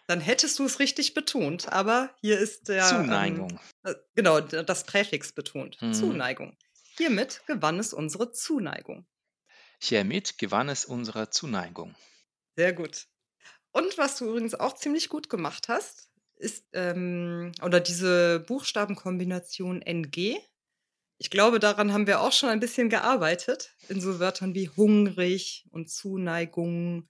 dann 0.07 0.21
hättest 0.21 0.59
du 0.61 0.65
es 0.65 0.79
richtig 0.79 1.15
betont. 1.15 1.73
Aber 1.73 2.15
hier 2.21 2.39
ist 2.39 2.69
der. 2.69 2.85
Zuneigung. 2.85 3.59
Ähm, 3.85 3.93
äh, 3.93 3.95
genau, 4.15 4.41
das 4.41 4.85
Präfix 4.85 5.33
betont. 5.33 5.83
Mhm. 5.83 5.93
Zuneigung. 5.93 6.57
Hiermit 6.97 7.43
gewann 7.47 7.79
es 7.79 7.93
unsere 7.93 8.33
Zuneigung. 8.33 9.07
Hiermit 9.81 10.39
gewann 10.39 10.69
es 10.69 10.85
unsere 10.85 11.31
Zuneigung. 11.31 11.95
Sehr 12.57 12.73
gut. 12.73 13.07
Und 13.73 13.99
was 13.99 14.17
du 14.17 14.27
übrigens 14.27 14.55
auch 14.55 14.75
ziemlich 14.75 15.11
gut 15.11 15.29
gemacht 15.29 15.69
hast, 15.69 16.11
ist, 16.37 16.67
ähm, 16.73 17.53
oder 17.63 17.81
diese 17.81 18.41
Buchstabenkombination 18.41 19.83
NG. 19.83 20.39
Ich 21.19 21.31
glaube, 21.31 21.59
daran 21.61 21.93
haben 21.93 22.07
wir 22.07 22.21
auch 22.21 22.33
schon 22.33 22.49
ein 22.49 22.61
bisschen 22.61 22.89
gearbeitet, 22.89 23.75
in 23.89 24.01
so 24.01 24.19
Wörtern 24.19 24.55
wie 24.55 24.69
hungrig 24.69 25.67
und 25.71 25.91
Zuneigung, 25.91 27.09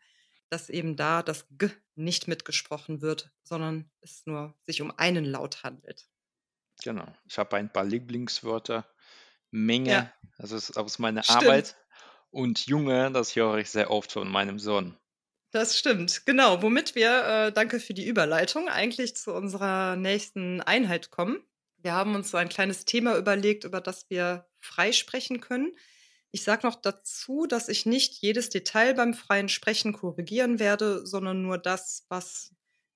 dass 0.48 0.68
eben 0.68 0.96
da 0.96 1.22
das 1.22 1.46
G 1.50 1.70
nicht 1.94 2.28
mitgesprochen 2.28 3.00
wird, 3.00 3.30
sondern 3.42 3.90
es 4.00 4.26
nur 4.26 4.54
sich 4.64 4.82
um 4.82 4.90
einen 4.96 5.24
Laut 5.24 5.62
handelt. 5.62 6.08
Genau. 6.82 7.06
Ich 7.26 7.38
habe 7.38 7.56
ein 7.56 7.72
paar 7.72 7.84
Lieblingswörter. 7.84 8.86
Menge, 9.64 9.90
Ja. 9.90 10.12
das 10.38 10.52
ist 10.52 10.76
aus 10.76 10.98
meiner 10.98 11.22
Stimmt. 11.22 11.42
Arbeit. 11.44 11.76
Und 12.30 12.66
Junge, 12.66 13.10
das 13.12 13.34
höre 13.34 13.56
ich 13.58 13.70
sehr 13.70 13.90
oft 13.90 14.12
von 14.12 14.28
meinem 14.28 14.58
Sohn. 14.58 14.96
Das 15.52 15.78
stimmt, 15.78 16.26
genau. 16.26 16.60
Womit 16.62 16.94
wir, 16.94 17.24
äh, 17.24 17.52
danke 17.52 17.80
für 17.80 17.94
die 17.94 18.06
Überleitung, 18.06 18.68
eigentlich 18.68 19.16
zu 19.16 19.32
unserer 19.32 19.96
nächsten 19.96 20.60
Einheit 20.60 21.10
kommen. 21.10 21.40
Wir 21.78 21.92
haben 21.92 22.14
uns 22.14 22.30
so 22.30 22.36
ein 22.36 22.48
kleines 22.48 22.84
Thema 22.84 23.16
überlegt, 23.16 23.64
über 23.64 23.80
das 23.80 24.10
wir 24.10 24.46
frei 24.60 24.92
sprechen 24.92 25.40
können. 25.40 25.74
Ich 26.32 26.42
sage 26.42 26.66
noch 26.66 26.74
dazu, 26.74 27.46
dass 27.46 27.68
ich 27.68 27.86
nicht 27.86 28.14
jedes 28.20 28.50
Detail 28.50 28.92
beim 28.94 29.14
freien 29.14 29.48
Sprechen 29.48 29.92
korrigieren 29.94 30.58
werde, 30.58 31.06
sondern 31.06 31.40
nur 31.40 31.56
das, 31.56 32.04
was 32.08 32.50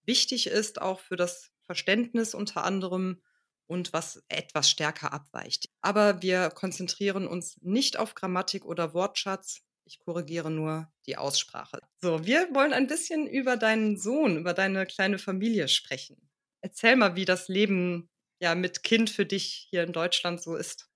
wichtig 0.04 0.48
ist, 0.48 0.82
auch 0.82 1.00
für 1.00 1.16
das 1.16 1.52
Verständnis 1.62 2.34
unter 2.34 2.64
anderem 2.64 3.22
und 3.70 3.92
was 3.92 4.20
etwas 4.28 4.68
stärker 4.68 5.12
abweicht. 5.12 5.70
Aber 5.80 6.22
wir 6.22 6.50
konzentrieren 6.50 7.28
uns 7.28 7.56
nicht 7.62 7.96
auf 7.96 8.16
Grammatik 8.16 8.64
oder 8.64 8.94
Wortschatz. 8.94 9.62
Ich 9.84 10.00
korrigiere 10.00 10.50
nur 10.50 10.92
die 11.06 11.16
Aussprache. 11.16 11.78
So, 12.02 12.26
wir 12.26 12.52
wollen 12.52 12.72
ein 12.72 12.88
bisschen 12.88 13.28
über 13.28 13.56
deinen 13.56 13.96
Sohn, 13.96 14.36
über 14.36 14.54
deine 14.54 14.86
kleine 14.86 15.18
Familie 15.18 15.68
sprechen. 15.68 16.16
Erzähl 16.62 16.96
mal, 16.96 17.14
wie 17.14 17.24
das 17.24 17.46
Leben 17.46 18.10
ja 18.40 18.56
mit 18.56 18.82
Kind 18.82 19.08
für 19.08 19.24
dich 19.24 19.68
hier 19.70 19.84
in 19.84 19.92
Deutschland 19.92 20.42
so 20.42 20.56
ist. 20.56 20.89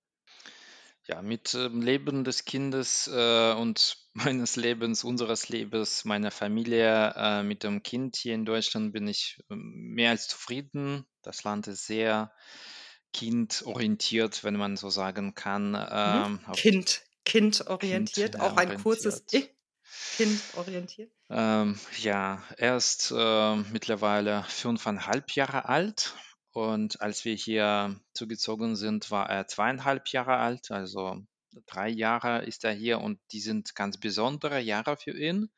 Ja, 1.07 1.21
mit 1.21 1.53
ähm, 1.53 1.81
Leben 1.81 2.23
des 2.23 2.45
Kindes 2.45 3.07
äh, 3.07 3.53
und 3.53 3.97
meines 4.13 4.55
Lebens, 4.55 5.03
unseres 5.03 5.49
Lebens, 5.49 6.05
meiner 6.05 6.31
Familie, 6.31 7.13
äh, 7.15 7.43
mit 7.43 7.63
dem 7.63 7.83
Kind 7.83 8.15
hier 8.15 8.33
in 8.33 8.45
Deutschland 8.45 8.93
bin 8.93 9.07
ich 9.07 9.37
ähm, 9.51 9.93
mehr 9.93 10.11
als 10.11 10.27
zufrieden. 10.27 11.05
Das 11.21 11.43
Land 11.43 11.67
ist 11.67 11.85
sehr 11.85 12.31
kindorientiert, 13.13 14.43
wenn 14.43 14.55
man 14.55 14.77
so 14.77 14.89
sagen 14.89 15.35
kann. 15.35 15.71
Mhm. 15.71 16.39
Ähm, 16.47 16.53
Kind, 16.53 17.03
kindorientiert, 17.23 18.39
auch 18.39 18.57
ein 18.57 18.81
kurzes 18.81 19.23
I. 19.31 19.41
kindorientiert. 19.41 19.55
Kindorientiert. 20.17 21.11
Ähm, 21.29 21.79
ja, 22.01 22.43
er 22.57 22.77
ist 22.77 23.11
äh, 23.15 23.55
mittlerweile 23.55 24.43
fünfeinhalb 24.47 25.31
Jahre 25.31 25.67
alt 25.67 26.15
und 26.55 27.01
als 27.01 27.25
wir 27.25 27.35
hier 27.35 27.99
zugezogen 28.13 28.77
sind, 28.77 29.11
war 29.11 29.29
er 29.29 29.45
zweieinhalb 29.45 30.07
Jahre 30.07 30.37
alt, 30.37 30.71
also 30.71 31.21
drei 31.65 31.89
Jahre 31.89 32.45
ist 32.45 32.63
er 32.63 32.71
hier 32.71 33.01
und 33.01 33.19
die 33.33 33.41
sind 33.41 33.75
ganz 33.75 33.99
besondere 33.99 34.61
Jahre 34.61 34.95
für 34.95 35.11
ihn, 35.11 35.51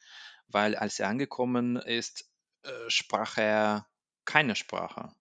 weil 0.47 0.75
als 0.75 0.99
er 0.99 1.09
angekommen 1.09 1.75
ist, 1.75 2.27
äh, 2.63 2.71
sprach 2.87 3.37
er 3.37 3.87
keine 4.25 4.55
Sprache. 4.55 5.13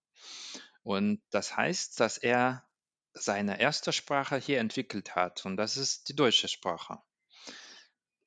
Und 0.81 1.21
das 1.29 1.55
heißt, 1.55 1.99
dass 1.99 2.17
er 2.17 2.67
seine 3.13 3.59
erste 3.59 3.93
Sprache 3.93 4.37
hier 4.37 4.59
entwickelt 4.59 5.15
hat 5.15 5.45
und 5.45 5.57
das 5.57 5.77
ist 5.77 6.09
die 6.09 6.15
deutsche 6.15 6.47
Sprache. 6.47 6.97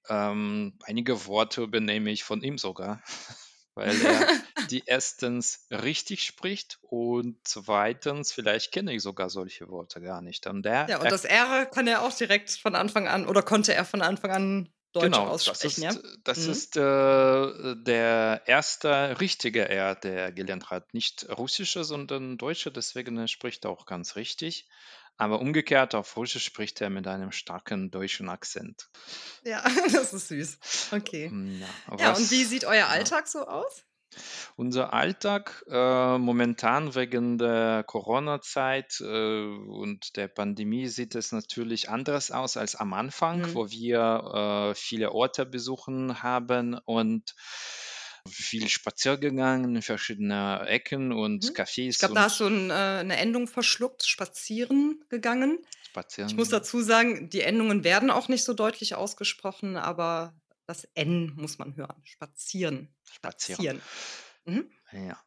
Ähm, 0.08 0.78
einige 0.84 1.26
Worte 1.26 1.62
übernehme 1.62 2.12
ich 2.12 2.22
von 2.22 2.42
ihm 2.42 2.58
sogar, 2.58 3.02
weil 3.74 4.00
er 4.00 4.28
die 4.70 4.84
erstens 4.86 5.66
richtig 5.70 6.24
spricht 6.24 6.78
und 6.82 7.38
zweitens, 7.44 8.32
vielleicht 8.32 8.72
kenne 8.72 8.92
ich 8.94 9.02
sogar 9.02 9.30
solche 9.30 9.68
Worte 9.68 10.00
gar 10.00 10.22
nicht. 10.22 10.46
Und 10.46 10.62
der, 10.64 10.90
Ja, 10.90 10.98
und 11.00 11.10
das 11.10 11.24
R 11.24 11.66
kann 11.66 11.86
er 11.86 12.02
auch 12.02 12.12
direkt 12.12 12.50
von 12.50 12.74
Anfang 12.74 13.08
an 13.08 13.26
oder 13.26 13.42
konnte 13.42 13.74
er 13.74 13.84
von 13.84 14.02
Anfang 14.02 14.30
an 14.30 14.72
Deutsch 14.92 15.06
genau, 15.06 15.26
das 15.44 15.62
aussprechen, 15.62 15.82
ist, 15.84 15.94
ja? 15.96 16.00
das 16.24 16.46
Mhm. 16.46 16.50
ist 16.50 16.76
äh, 16.76 16.80
der 17.76 18.42
erste 18.46 19.20
richtige 19.20 19.68
R, 19.68 19.94
der 19.94 20.14
er 20.24 20.32
gelernt 20.32 20.70
hat. 20.70 20.94
Nicht 20.94 21.28
russische, 21.28 21.84
sondern 21.84 22.38
deutsche, 22.38 22.72
deswegen 22.72 23.16
er 23.18 23.28
spricht 23.28 23.64
er 23.64 23.70
auch 23.70 23.86
ganz 23.86 24.16
richtig. 24.16 24.68
aber 25.16 25.40
umgekehrt 25.40 25.94
auf 25.94 26.16
Russisch 26.16 26.44
spricht 26.44 26.80
er 26.80 26.90
mit 26.90 27.06
einem 27.06 27.30
starken 27.32 27.90
deutschen 27.90 28.28
Akzent. 28.28 28.90
Ja, 29.44 29.62
das 29.92 30.12
ist 30.12 30.28
süß. 30.28 30.58
Okay. 30.92 31.32
Ja, 31.32 31.76
Ja, 31.96 32.12
und 32.12 32.30
wie 32.30 32.44
sieht 32.44 32.64
euer 32.64 32.86
ja. 32.86 32.86
Alltag 32.88 33.28
so 33.28 33.46
aus? 33.46 33.84
Unser 34.56 34.92
Alltag 34.92 35.64
äh, 35.68 36.18
momentan 36.18 36.94
wegen 36.94 37.38
der 37.38 37.84
Corona-Zeit 37.86 39.00
äh, 39.00 39.04
und 39.04 40.16
der 40.16 40.28
Pandemie 40.28 40.86
sieht 40.88 41.14
es 41.14 41.32
natürlich 41.32 41.88
anders 41.90 42.30
aus 42.30 42.56
als 42.56 42.76
am 42.76 42.92
Anfang, 42.92 43.44
Mhm. 43.44 43.54
wo 43.54 43.70
wir 43.70 44.70
äh, 44.72 44.74
viele 44.74 45.12
Orte 45.12 45.46
besuchen 45.46 46.22
haben 46.22 46.74
und 46.84 47.34
viel 48.28 48.68
spazieren 48.68 49.20
gegangen 49.20 49.76
in 49.76 49.82
verschiedene 49.82 50.66
Ecken 50.68 51.12
und 51.12 51.44
Mhm. 51.44 51.56
Ich 51.88 51.98
Cafés 51.98 51.98
glaube, 51.98 52.14
da 52.14 52.22
hast 52.22 52.40
du 52.40 52.44
und 52.44 52.70
'n, 52.70 52.70
äh, 52.70 53.02
'ne 53.04 53.16
Endung 53.18 53.48
verschluckt, 53.48 54.04
spazieren 54.06 55.04
gegangen. 55.08 55.58
Ich 56.24 56.36
muss 56.36 56.48
spazieren. 56.48 56.50
dazu 56.50 56.82
sagen, 56.82 57.30
die 57.30 57.42
Endungen 57.42 57.84
werden 57.84 58.10
auch 58.10 58.28
nicht 58.28 58.44
so 58.44 58.54
deutlich 58.54 58.94
ausgesprochen, 58.94 59.76
aber 59.76 60.39
das 60.70 60.84
N 60.94 61.32
muss 61.36 61.58
man 61.58 61.74
hören. 61.76 62.00
Spazieren, 62.04 62.94
Spazieren. 63.04 63.80
spazieren. 63.80 63.82
Mhm. 64.44 64.70
Ja. 64.92 65.20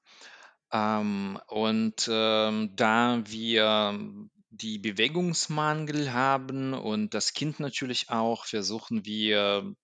Ähm, 0.72 1.40
und 1.48 2.10
ähm, 2.10 2.76
da 2.76 3.22
wir 3.26 4.30
die 4.50 4.80
Bewegungsmangel 4.80 6.14
haben 6.14 6.74
und 6.74 7.14
das 7.14 7.34
Kind 7.34 7.60
natürlich 7.60 8.10
auch, 8.10 8.46
versuchen 8.46 9.06
wir 9.06 9.76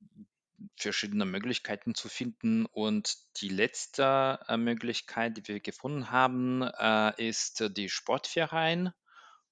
verschiedene 0.78 1.26
Möglichkeiten 1.26 1.94
zu 1.94 2.08
finden. 2.08 2.66
Und 2.66 3.18
die 3.42 3.50
letzte 3.50 4.40
äh, 4.48 4.58
Möglichkeit, 4.58 5.38
die 5.38 5.48
wir 5.48 5.60
gefunden 5.60 6.12
haben, 6.12 6.62
äh, 6.62 7.28
ist 7.28 7.62
äh, 7.62 7.70
die 7.70 7.90
Sportverein. 7.90 8.92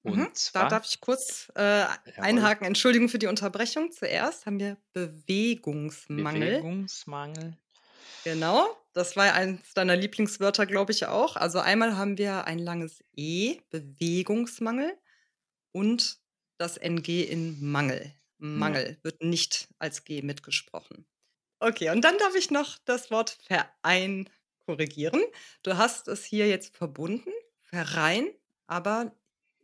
Mhm. 0.03 0.11
Und 0.11 0.51
Da 0.53 0.67
zwar, 0.67 0.67
darf 0.67 0.85
ich 0.85 0.99
kurz, 1.01 1.51
äh, 1.55 1.85
jawohl, 2.05 2.13
einhaken. 2.17 2.65
Entschuldigung 2.65 3.09
für 3.09 3.19
die 3.19 3.27
Unterbrechung. 3.27 3.91
Zuerst 3.91 4.45
haben 4.45 4.59
wir 4.59 4.77
Bewegungsmangel. 4.93 6.61
Bewegungsmangel. 6.61 7.57
Genau, 8.23 8.67
das 8.93 9.15
war 9.15 9.33
eins 9.33 9.73
deiner 9.73 9.95
Lieblingswörter, 9.95 10.65
glaube 10.65 10.91
ich 10.91 11.05
auch. 11.05 11.35
Also 11.35 11.59
einmal 11.59 11.95
haben 11.97 12.17
wir 12.17 12.45
ein 12.45 12.59
langes 12.59 13.03
E, 13.15 13.59
Bewegungsmangel 13.69 14.97
und 15.71 16.19
das 16.57 16.77
NG 16.77 17.23
in 17.23 17.63
Mangel. 17.71 18.13
Ja. 18.39 18.47
Mangel 18.57 18.97
wird 19.03 19.23
nicht 19.23 19.69
als 19.79 20.03
G 20.03 20.21
mitgesprochen. 20.21 21.05
Okay, 21.59 21.89
und 21.89 22.01
dann 22.01 22.17
darf 22.17 22.35
ich 22.35 22.51
noch 22.51 22.77
das 22.85 23.09
Wort 23.11 23.37
Verein 23.47 24.29
korrigieren. 24.65 25.21
Du 25.63 25.77
hast 25.77 26.07
es 26.07 26.23
hier 26.25 26.47
jetzt 26.47 26.75
verbunden, 26.75 27.31
Verein, 27.63 28.29
aber 28.67 29.15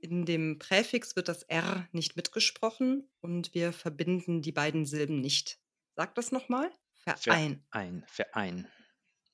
in 0.04 0.26
dem 0.26 0.60
Präfix 0.60 1.16
wird 1.16 1.30
das 1.30 1.44
R 1.44 1.88
nicht 1.94 2.18
mitgesprochen 2.18 3.10
und 3.22 3.54
wir 3.54 3.72
verbinden 3.72 4.42
die 4.42 4.52
beiden 4.52 4.86
Silben 4.86 5.22
nicht. 5.22 5.60
Sag 5.96 6.14
das 6.16 6.32
nochmal. 6.32 6.70
Verein. 6.96 7.64
Verein, 7.72 8.06
Verein. 8.08 8.68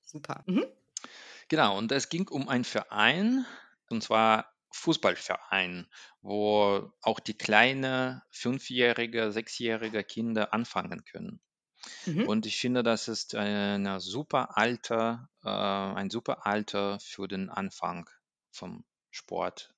Super. 0.04 0.44
Mhm. 0.46 0.66
Genau, 1.48 1.78
und 1.78 1.92
es 1.92 2.10
ging 2.10 2.28
um 2.28 2.48
einen 2.48 2.64
Verein, 2.64 3.46
und 3.90 4.04
zwar 4.04 4.54
Fußballverein, 4.72 5.88
wo 6.22 6.92
auch 7.02 7.20
die 7.20 7.38
kleine 7.38 8.22
fünfjährige, 8.30 9.32
sechsjährige 9.32 10.04
Kinder 10.04 10.54
anfangen 10.54 11.04
können. 11.06 11.42
Mhm. 12.06 12.28
Und 12.28 12.46
ich 12.46 12.58
finde, 12.58 12.84
das 12.84 13.08
ist 13.08 13.34
eine 13.34 14.00
super 14.00 14.58
Alter, 14.58 15.30
äh, 15.44 15.50
ein 15.50 16.12
super 16.12 16.46
Alter 16.46 17.00
für 17.00 17.28
den 17.28 17.50
Anfang 17.50 18.08
vom 18.52 18.86
Sport. 19.10 19.74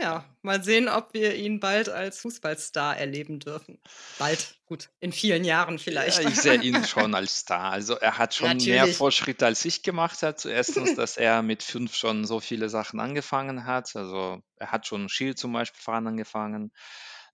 Ja. 0.00 0.12
Ja, 0.12 0.24
mal 0.42 0.64
sehen, 0.64 0.88
ob 0.88 1.12
wir 1.12 1.34
ihn 1.34 1.60
bald 1.60 1.88
als 1.90 2.20
Fußballstar 2.20 2.96
erleben 2.96 3.38
dürfen. 3.38 3.78
Bald, 4.18 4.56
gut, 4.64 4.88
in 5.00 5.12
vielen 5.12 5.44
Jahren 5.44 5.76
Ja, 5.76 5.82
vielleicht. 5.82 6.20
ich 6.20 6.40
sehe 6.40 6.60
ihn 6.62 6.84
schon 6.86 7.14
als 7.14 7.40
Star. 7.40 7.70
Also 7.72 7.94
er 7.96 8.16
hat 8.16 8.34
schon 8.34 8.56
mehr 8.56 8.76
Natürlich. 8.78 8.96
Fortschritte 8.96 9.44
als 9.46 9.64
ich 9.64 9.82
gemacht 9.82 10.22
hat. 10.22 10.44
Erstens, 10.46 10.94
dass 10.96 11.16
er 11.18 11.42
mit 11.42 11.62
fünf 11.62 11.94
schon 11.94 12.24
so 12.24 12.40
viele 12.40 12.68
Sachen 12.70 12.98
angefangen 12.98 13.66
hat. 13.66 13.94
Also 13.94 14.42
er 14.56 14.72
hat 14.72 14.86
schon 14.86 15.08
Ski 15.10 15.34
zum 15.34 15.52
Beispiel 15.52 15.80
fahren 15.82 16.06
angefangen. 16.06 16.72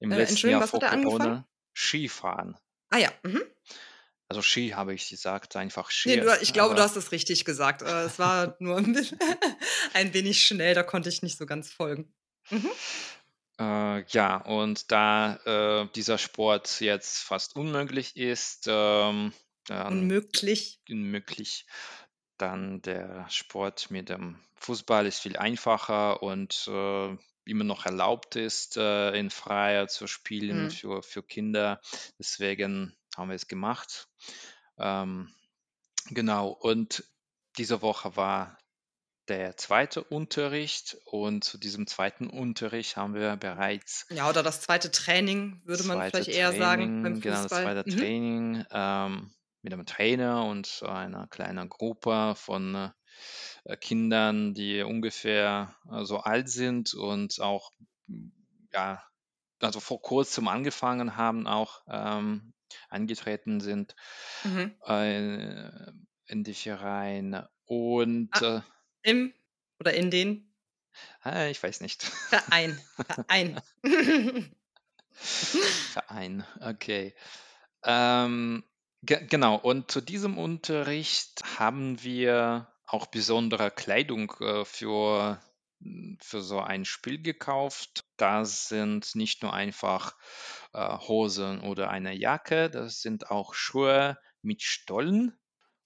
Im 0.00 0.10
Äh, 0.10 0.16
letzten 0.16 0.50
Jahr 0.50 0.66
vor? 0.66 0.80
Corona 0.80 1.46
Skifahren. 1.74 2.56
Ah 2.90 2.98
ja, 2.98 3.10
mhm. 3.22 3.42
Also 4.28 4.42
Ski 4.42 4.70
habe 4.70 4.92
ich 4.92 5.08
gesagt, 5.08 5.54
einfach 5.54 5.88
Nee, 6.04 6.14
Ski, 6.14 6.20
du, 6.20 6.38
ich 6.40 6.52
glaube, 6.52 6.74
du 6.74 6.82
hast 6.82 6.96
es 6.96 7.12
richtig 7.12 7.44
gesagt. 7.44 7.82
Äh, 7.82 8.06
es 8.06 8.18
war 8.18 8.56
nur 8.58 8.76
ein, 8.76 8.92
bisschen, 8.92 9.18
ein 9.94 10.12
wenig 10.14 10.44
schnell, 10.44 10.74
da 10.74 10.82
konnte 10.82 11.08
ich 11.08 11.22
nicht 11.22 11.38
so 11.38 11.46
ganz 11.46 11.70
folgen. 11.72 12.12
Mhm. 12.50 12.70
Äh, 13.58 14.04
ja, 14.08 14.36
und 14.36 14.92
da 14.92 15.36
äh, 15.84 15.88
dieser 15.94 16.18
Sport 16.18 16.80
jetzt 16.80 17.18
fast 17.18 17.56
unmöglich 17.56 18.16
ist, 18.16 18.66
ähm, 18.68 19.32
dann 19.66 19.92
Unmöglich. 20.02 20.80
unmöglich, 20.88 21.66
dann 22.38 22.82
der 22.82 23.26
Sport 23.30 23.90
mit 23.90 24.10
dem 24.10 24.38
Fußball 24.56 25.06
ist 25.06 25.20
viel 25.20 25.36
einfacher 25.36 26.22
und 26.22 26.68
äh, 26.68 27.16
immer 27.46 27.64
noch 27.64 27.86
erlaubt 27.86 28.36
ist, 28.36 28.76
äh, 28.76 29.12
in 29.18 29.30
Freier 29.30 29.88
zu 29.88 30.06
spielen 30.06 30.64
Mhm. 30.64 30.70
für, 30.70 31.02
für 31.02 31.22
Kinder. 31.22 31.80
Deswegen 32.18 32.94
haben 33.16 33.28
wir 33.30 33.36
es 33.36 33.48
gemacht. 33.48 34.08
Ähm, 34.78 35.32
genau, 36.10 36.48
und 36.50 37.04
diese 37.56 37.80
Woche 37.82 38.16
war 38.16 38.58
der 39.28 39.56
zweite 39.56 40.02
Unterricht 40.04 40.96
und 41.04 41.44
zu 41.44 41.58
diesem 41.58 41.86
zweiten 41.86 42.28
Unterricht 42.28 42.96
haben 42.96 43.14
wir 43.14 43.36
bereits 43.36 44.06
Ja, 44.08 44.28
oder 44.28 44.42
das 44.42 44.60
zweite 44.60 44.90
Training, 44.92 45.62
würde 45.64 45.82
man 45.84 46.02
zweite 46.02 46.24
vielleicht 46.24 46.32
eher 46.32 46.52
sagen 46.52 46.92
beim 47.02 47.14
Training, 47.14 47.20
genau, 47.20 47.42
das 47.42 47.60
zweite 47.60 47.84
Mhm. 47.84 48.06
Training 48.06 48.64
ähm, 48.70 49.32
mit 49.62 49.72
einem 49.72 49.86
Trainer 49.86 50.44
und 50.44 50.82
einer 50.84 51.26
kleinen 51.28 51.68
Gruppe 51.68 52.34
von 52.36 52.92
äh, 53.64 53.76
Kindern, 53.78 54.54
die 54.54 54.82
ungefähr 54.82 55.76
äh, 55.92 56.04
so 56.04 56.18
alt 56.20 56.48
sind 56.50 56.94
und 56.94 57.40
auch, 57.40 57.72
ja, 58.72 59.02
also 59.60 59.80
vor 59.80 60.02
kurzem 60.02 60.48
angefangen 60.48 61.16
haben, 61.16 61.46
auch 61.46 61.82
ähm, 61.88 62.54
angetreten 62.88 63.60
sind 63.60 63.94
Mhm. 64.44 64.76
äh, 64.86 65.90
in 66.26 66.44
die 66.44 66.54
Vereine. 66.54 67.50
Und 67.66 68.32
Ah, 68.32 68.42
äh, 68.42 68.60
im 69.06 69.32
oder 69.78 69.94
in 69.94 70.10
den 70.10 70.52
ah, 71.22 71.46
ich 71.46 71.62
weiß 71.62 71.80
nicht. 71.80 72.02
Verein. 72.02 72.80
Verein. 73.06 73.60
Verein, 75.12 76.44
okay. 76.60 77.14
Ähm, 77.84 78.64
ge 79.02 79.26
genau, 79.26 79.56
und 79.56 79.90
zu 79.90 80.00
diesem 80.00 80.38
Unterricht 80.38 81.42
haben 81.58 82.02
wir 82.02 82.68
auch 82.86 83.06
besondere 83.06 83.70
Kleidung 83.70 84.32
äh, 84.40 84.64
für, 84.64 85.40
für 86.20 86.42
so 86.42 86.60
ein 86.60 86.84
Spiel 86.84 87.22
gekauft. 87.22 88.04
Das 88.16 88.68
sind 88.68 89.14
nicht 89.14 89.42
nur 89.42 89.52
einfach 89.52 90.16
äh, 90.72 90.98
Hosen 90.98 91.60
oder 91.60 91.90
eine 91.90 92.14
Jacke, 92.14 92.70
das 92.70 93.00
sind 93.00 93.30
auch 93.30 93.54
Schuhe 93.54 94.18
mit 94.42 94.62
Stollen. 94.62 95.38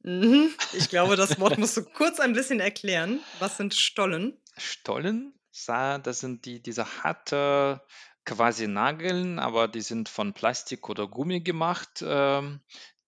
Mhm. 0.02 0.50
Ich 0.72 0.88
glaube, 0.88 1.16
das 1.16 1.38
Wort 1.40 1.58
musst 1.58 1.76
du 1.76 1.84
kurz 1.84 2.20
ein 2.20 2.32
bisschen 2.32 2.60
erklären. 2.60 3.20
Was 3.38 3.56
sind 3.56 3.74
Stollen? 3.74 4.36
Stollen, 4.56 5.34
das 5.66 6.20
sind 6.20 6.44
die, 6.44 6.62
diese 6.62 7.02
harte 7.02 7.82
quasi 8.24 8.68
Nageln, 8.68 9.38
aber 9.38 9.68
die 9.68 9.80
sind 9.80 10.08
von 10.08 10.32
Plastik 10.32 10.88
oder 10.88 11.06
Gummi 11.06 11.40
gemacht, 11.40 12.04
ähm, 12.06 12.60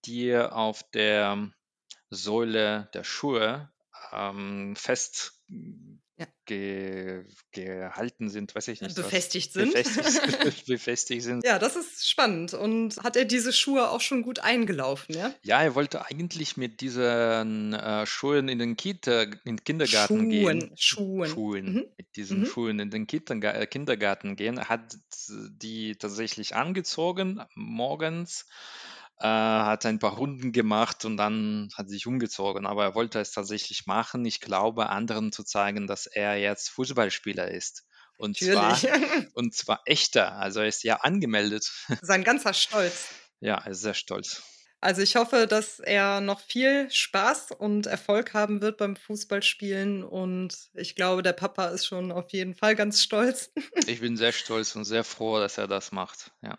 die 0.05 0.37
auf 0.37 0.83
der 0.91 1.51
Sohle 2.11 2.91
der 2.95 3.05
Schuhe 3.05 3.71
ähm, 4.13 4.75
fest. 4.77 5.43
Ge 6.57 7.25
gehalten 7.53 8.31
sind, 8.31 8.55
weiß 8.55 8.69
ich 8.69 8.81
nicht 8.81 8.97
was. 8.97 9.05
befestigt 9.05 9.53
sind. 9.53 9.73
Befestigt, 9.75 10.67
befestigt 10.67 11.23
sind. 11.23 11.45
Ja, 11.45 11.59
das 11.59 11.77
ist 11.77 12.09
spannend. 12.09 12.55
Und 12.55 12.97
hat 13.03 13.17
er 13.17 13.25
diese 13.27 13.53
Schuhe 13.53 13.91
auch 13.91 14.01
schon 14.01 14.23
gut 14.23 14.39
eingelaufen, 14.39 15.15
ja? 15.15 15.35
Ja, 15.43 15.63
er 15.63 15.75
wollte 15.75 16.05
eigentlich 16.07 16.57
mit 16.57 16.81
diesen 16.81 17.75
äh, 17.75 18.07
Schuhen 18.07 18.49
in 18.49 18.59
den 18.59 18.77
Kita, 18.77 19.23
in 19.23 19.39
den 19.45 19.65
Kindergarten 19.65 20.31
gehen. 20.31 20.73
Schuhen, 20.77 21.27
Schuhen. 21.27 21.29
Schuhen, 21.31 21.73
Mhm. 21.75 21.85
mit 21.99 22.17
diesen 22.17 22.41
Mhm. 22.41 22.47
Schuhen 22.47 22.79
in 22.81 22.91
den 22.91 23.07
Kinderga 23.07 23.53
äh, 23.53 23.67
Kindergarten 23.67 24.37
gehen. 24.37 24.57
Er 24.59 24.69
hat 24.69 24.97
die 25.29 25.97
tatsächlich 25.97 26.55
angezogen 26.57 27.41
morgens, 27.55 28.47
äh, 29.23 29.27
hat 29.27 29.87
ein 29.87 30.01
paar 30.01 30.15
Runden 30.15 30.51
gemacht 30.51 31.05
und 31.05 31.17
dann 31.17 31.71
hat 31.77 31.89
sich 31.89 32.07
umgezogen. 32.09 32.67
Aber 32.67 32.83
er 32.83 32.95
wollte 32.97 33.21
es 33.21 33.31
tatsächlich 33.31 33.87
machen. 33.87 34.25
Ich 34.25 34.41
glaube, 34.41 34.89
anderen 34.89 35.31
zu 35.31 35.45
zeigen, 35.45 35.87
dass 35.87 36.07
er 36.07 36.37
jetzt 36.37 36.71
Fußballspieler 36.71 37.49
ist. 37.49 37.85
Und 38.17 38.37
zwar, 38.37 38.77
und 39.35 39.55
zwar 39.55 39.83
echter. 39.87 40.33
Also 40.33 40.61
er 40.61 40.67
ist 40.67 40.83
ja 40.83 40.97
angemeldet. 40.97 41.71
Sein 42.03 42.25
ganzer 42.25 42.53
Stolz. 42.53 43.11
Ja, 43.41 43.59
er 43.59 43.71
ist 43.71 43.83
sehr 43.83 43.95
stolz. 43.95 44.43
Also 44.81 45.01
ich 45.01 45.15
hoffe, 45.15 45.47
dass 45.47 45.79
er 45.79 46.21
noch 46.21 46.41
viel 46.41 46.91
Spaß 46.91 47.53
und 47.53 47.87
Erfolg 47.87 48.35
haben 48.35 48.61
wird 48.61 48.79
beim 48.79 48.97
Fußballspielen 48.97 50.03
und 50.03 50.57
ich 50.75 50.97
glaube, 50.97 51.23
der 51.23 51.35
Papa 51.35 51.69
ist 51.69 51.87
schon 51.87 52.11
auf 52.11 52.33
jeden 52.33 52.57
Fall 52.57 52.75
ganz 52.75 53.01
stolz. 53.01 53.53
Ich 53.87 54.01
bin 54.01 54.17
sehr 54.17 54.33
stolz 54.33 54.75
und 54.75 54.85
sehr 54.85 55.05
froh, 55.05 55.39
dass 55.39 55.59
er 55.59 55.69
das 55.69 55.93
macht. 55.93 56.33
Ja. 56.43 56.59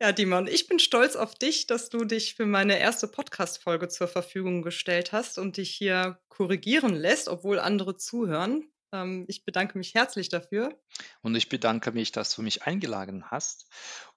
Ja, 0.00 0.12
Dimon, 0.12 0.48
ich 0.48 0.66
bin 0.66 0.78
stolz 0.78 1.16
auf 1.16 1.34
dich, 1.34 1.66
dass 1.66 1.88
du 1.88 2.04
dich 2.04 2.34
für 2.34 2.46
meine 2.46 2.78
erste 2.78 3.06
Podcast-Folge 3.08 3.88
zur 3.88 4.08
Verfügung 4.08 4.62
gestellt 4.62 5.12
hast 5.12 5.38
und 5.38 5.56
dich 5.56 5.70
hier 5.70 6.20
korrigieren 6.28 6.94
lässt, 6.94 7.28
obwohl 7.28 7.58
andere 7.60 7.96
zuhören. 7.96 8.68
Ähm, 8.92 9.24
ich 9.28 9.44
bedanke 9.44 9.78
mich 9.78 9.94
herzlich 9.94 10.28
dafür. 10.28 10.80
Und 11.22 11.34
ich 11.36 11.48
bedanke 11.48 11.92
mich, 11.92 12.12
dass 12.12 12.34
du 12.34 12.42
mich 12.42 12.64
eingeladen 12.64 13.30
hast. 13.30 13.66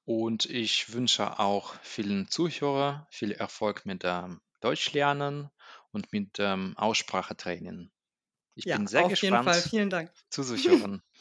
Und 0.03 0.45
ich 0.45 0.93
wünsche 0.93 1.39
auch 1.39 1.75
vielen 1.83 2.27
Zuhörern 2.29 3.05
viel 3.09 3.31
Erfolg 3.31 3.85
mit 3.85 4.03
dem 4.03 4.41
Deutschlernen 4.61 5.49
und 5.91 6.11
mit 6.11 6.37
dem 6.39 6.75
Aussprachetraining. 6.77 7.91
Ich 8.55 8.65
Ja, 8.65 8.77
bin 8.77 8.87
sehr 8.87 9.03
auf 9.03 9.15
jeden 9.21 9.39
Fall. 9.41 9.53
gespannt 9.53 9.69
Vielen 9.69 9.89
Dank. 9.89 10.11
zuzuhören. 10.29 11.03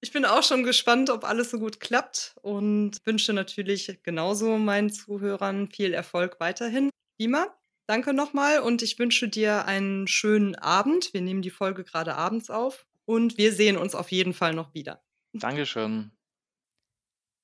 Ich 0.00 0.12
bin 0.12 0.24
auch 0.24 0.42
schon 0.44 0.62
gespannt, 0.62 1.10
ob 1.10 1.24
alles 1.24 1.50
so 1.50 1.58
gut 1.58 1.80
klappt 1.80 2.36
und 2.42 2.98
wünsche 3.04 3.32
natürlich 3.32 3.98
genauso 4.04 4.56
meinen 4.56 4.90
Zuhörern 4.90 5.68
viel 5.68 5.92
Erfolg 5.92 6.38
weiterhin. 6.38 6.90
Dima, 7.20 7.48
danke 7.88 8.14
nochmal 8.14 8.60
und 8.60 8.82
ich 8.82 8.98
wünsche 8.98 9.28
dir 9.28 9.64
einen 9.64 10.06
schönen 10.06 10.54
Abend. 10.54 11.12
Wir 11.12 11.20
nehmen 11.20 11.42
die 11.42 11.50
Folge 11.50 11.82
gerade 11.82 12.14
abends 12.14 12.48
auf 12.48 12.86
und 13.06 13.38
wir 13.38 13.52
sehen 13.52 13.76
uns 13.76 13.96
auf 13.96 14.12
jeden 14.12 14.34
Fall 14.34 14.54
noch 14.54 14.72
wieder. 14.72 15.02
Dankeschön. 15.32 16.12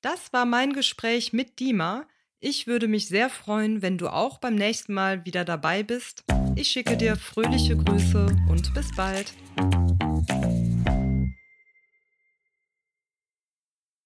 Das 0.01 0.33
war 0.33 0.45
mein 0.45 0.75
Gespräch 0.75 1.33
mit 1.33 1.59
Dima. 1.59 2.07
Ich 2.39 2.67
würde 2.67 2.89
mich 2.89 3.09
sehr 3.09 3.31
freuen, 3.31 3.83
wenn 3.83 3.99
du 3.99 4.09
auch 4.09 4.39
beim 4.39 4.55
nächsten 4.55 4.93
Mal 4.93 5.25
wieder 5.25 5.45
dabei 5.45 5.83
bist. 5.83 6.25
Ich 6.55 6.69
schicke 6.69 6.97
dir 6.97 7.17
fröhliche 7.17 7.77
Grüße 7.77 8.27
und 8.49 8.75
bis 8.75 8.95
bald. 8.95 9.33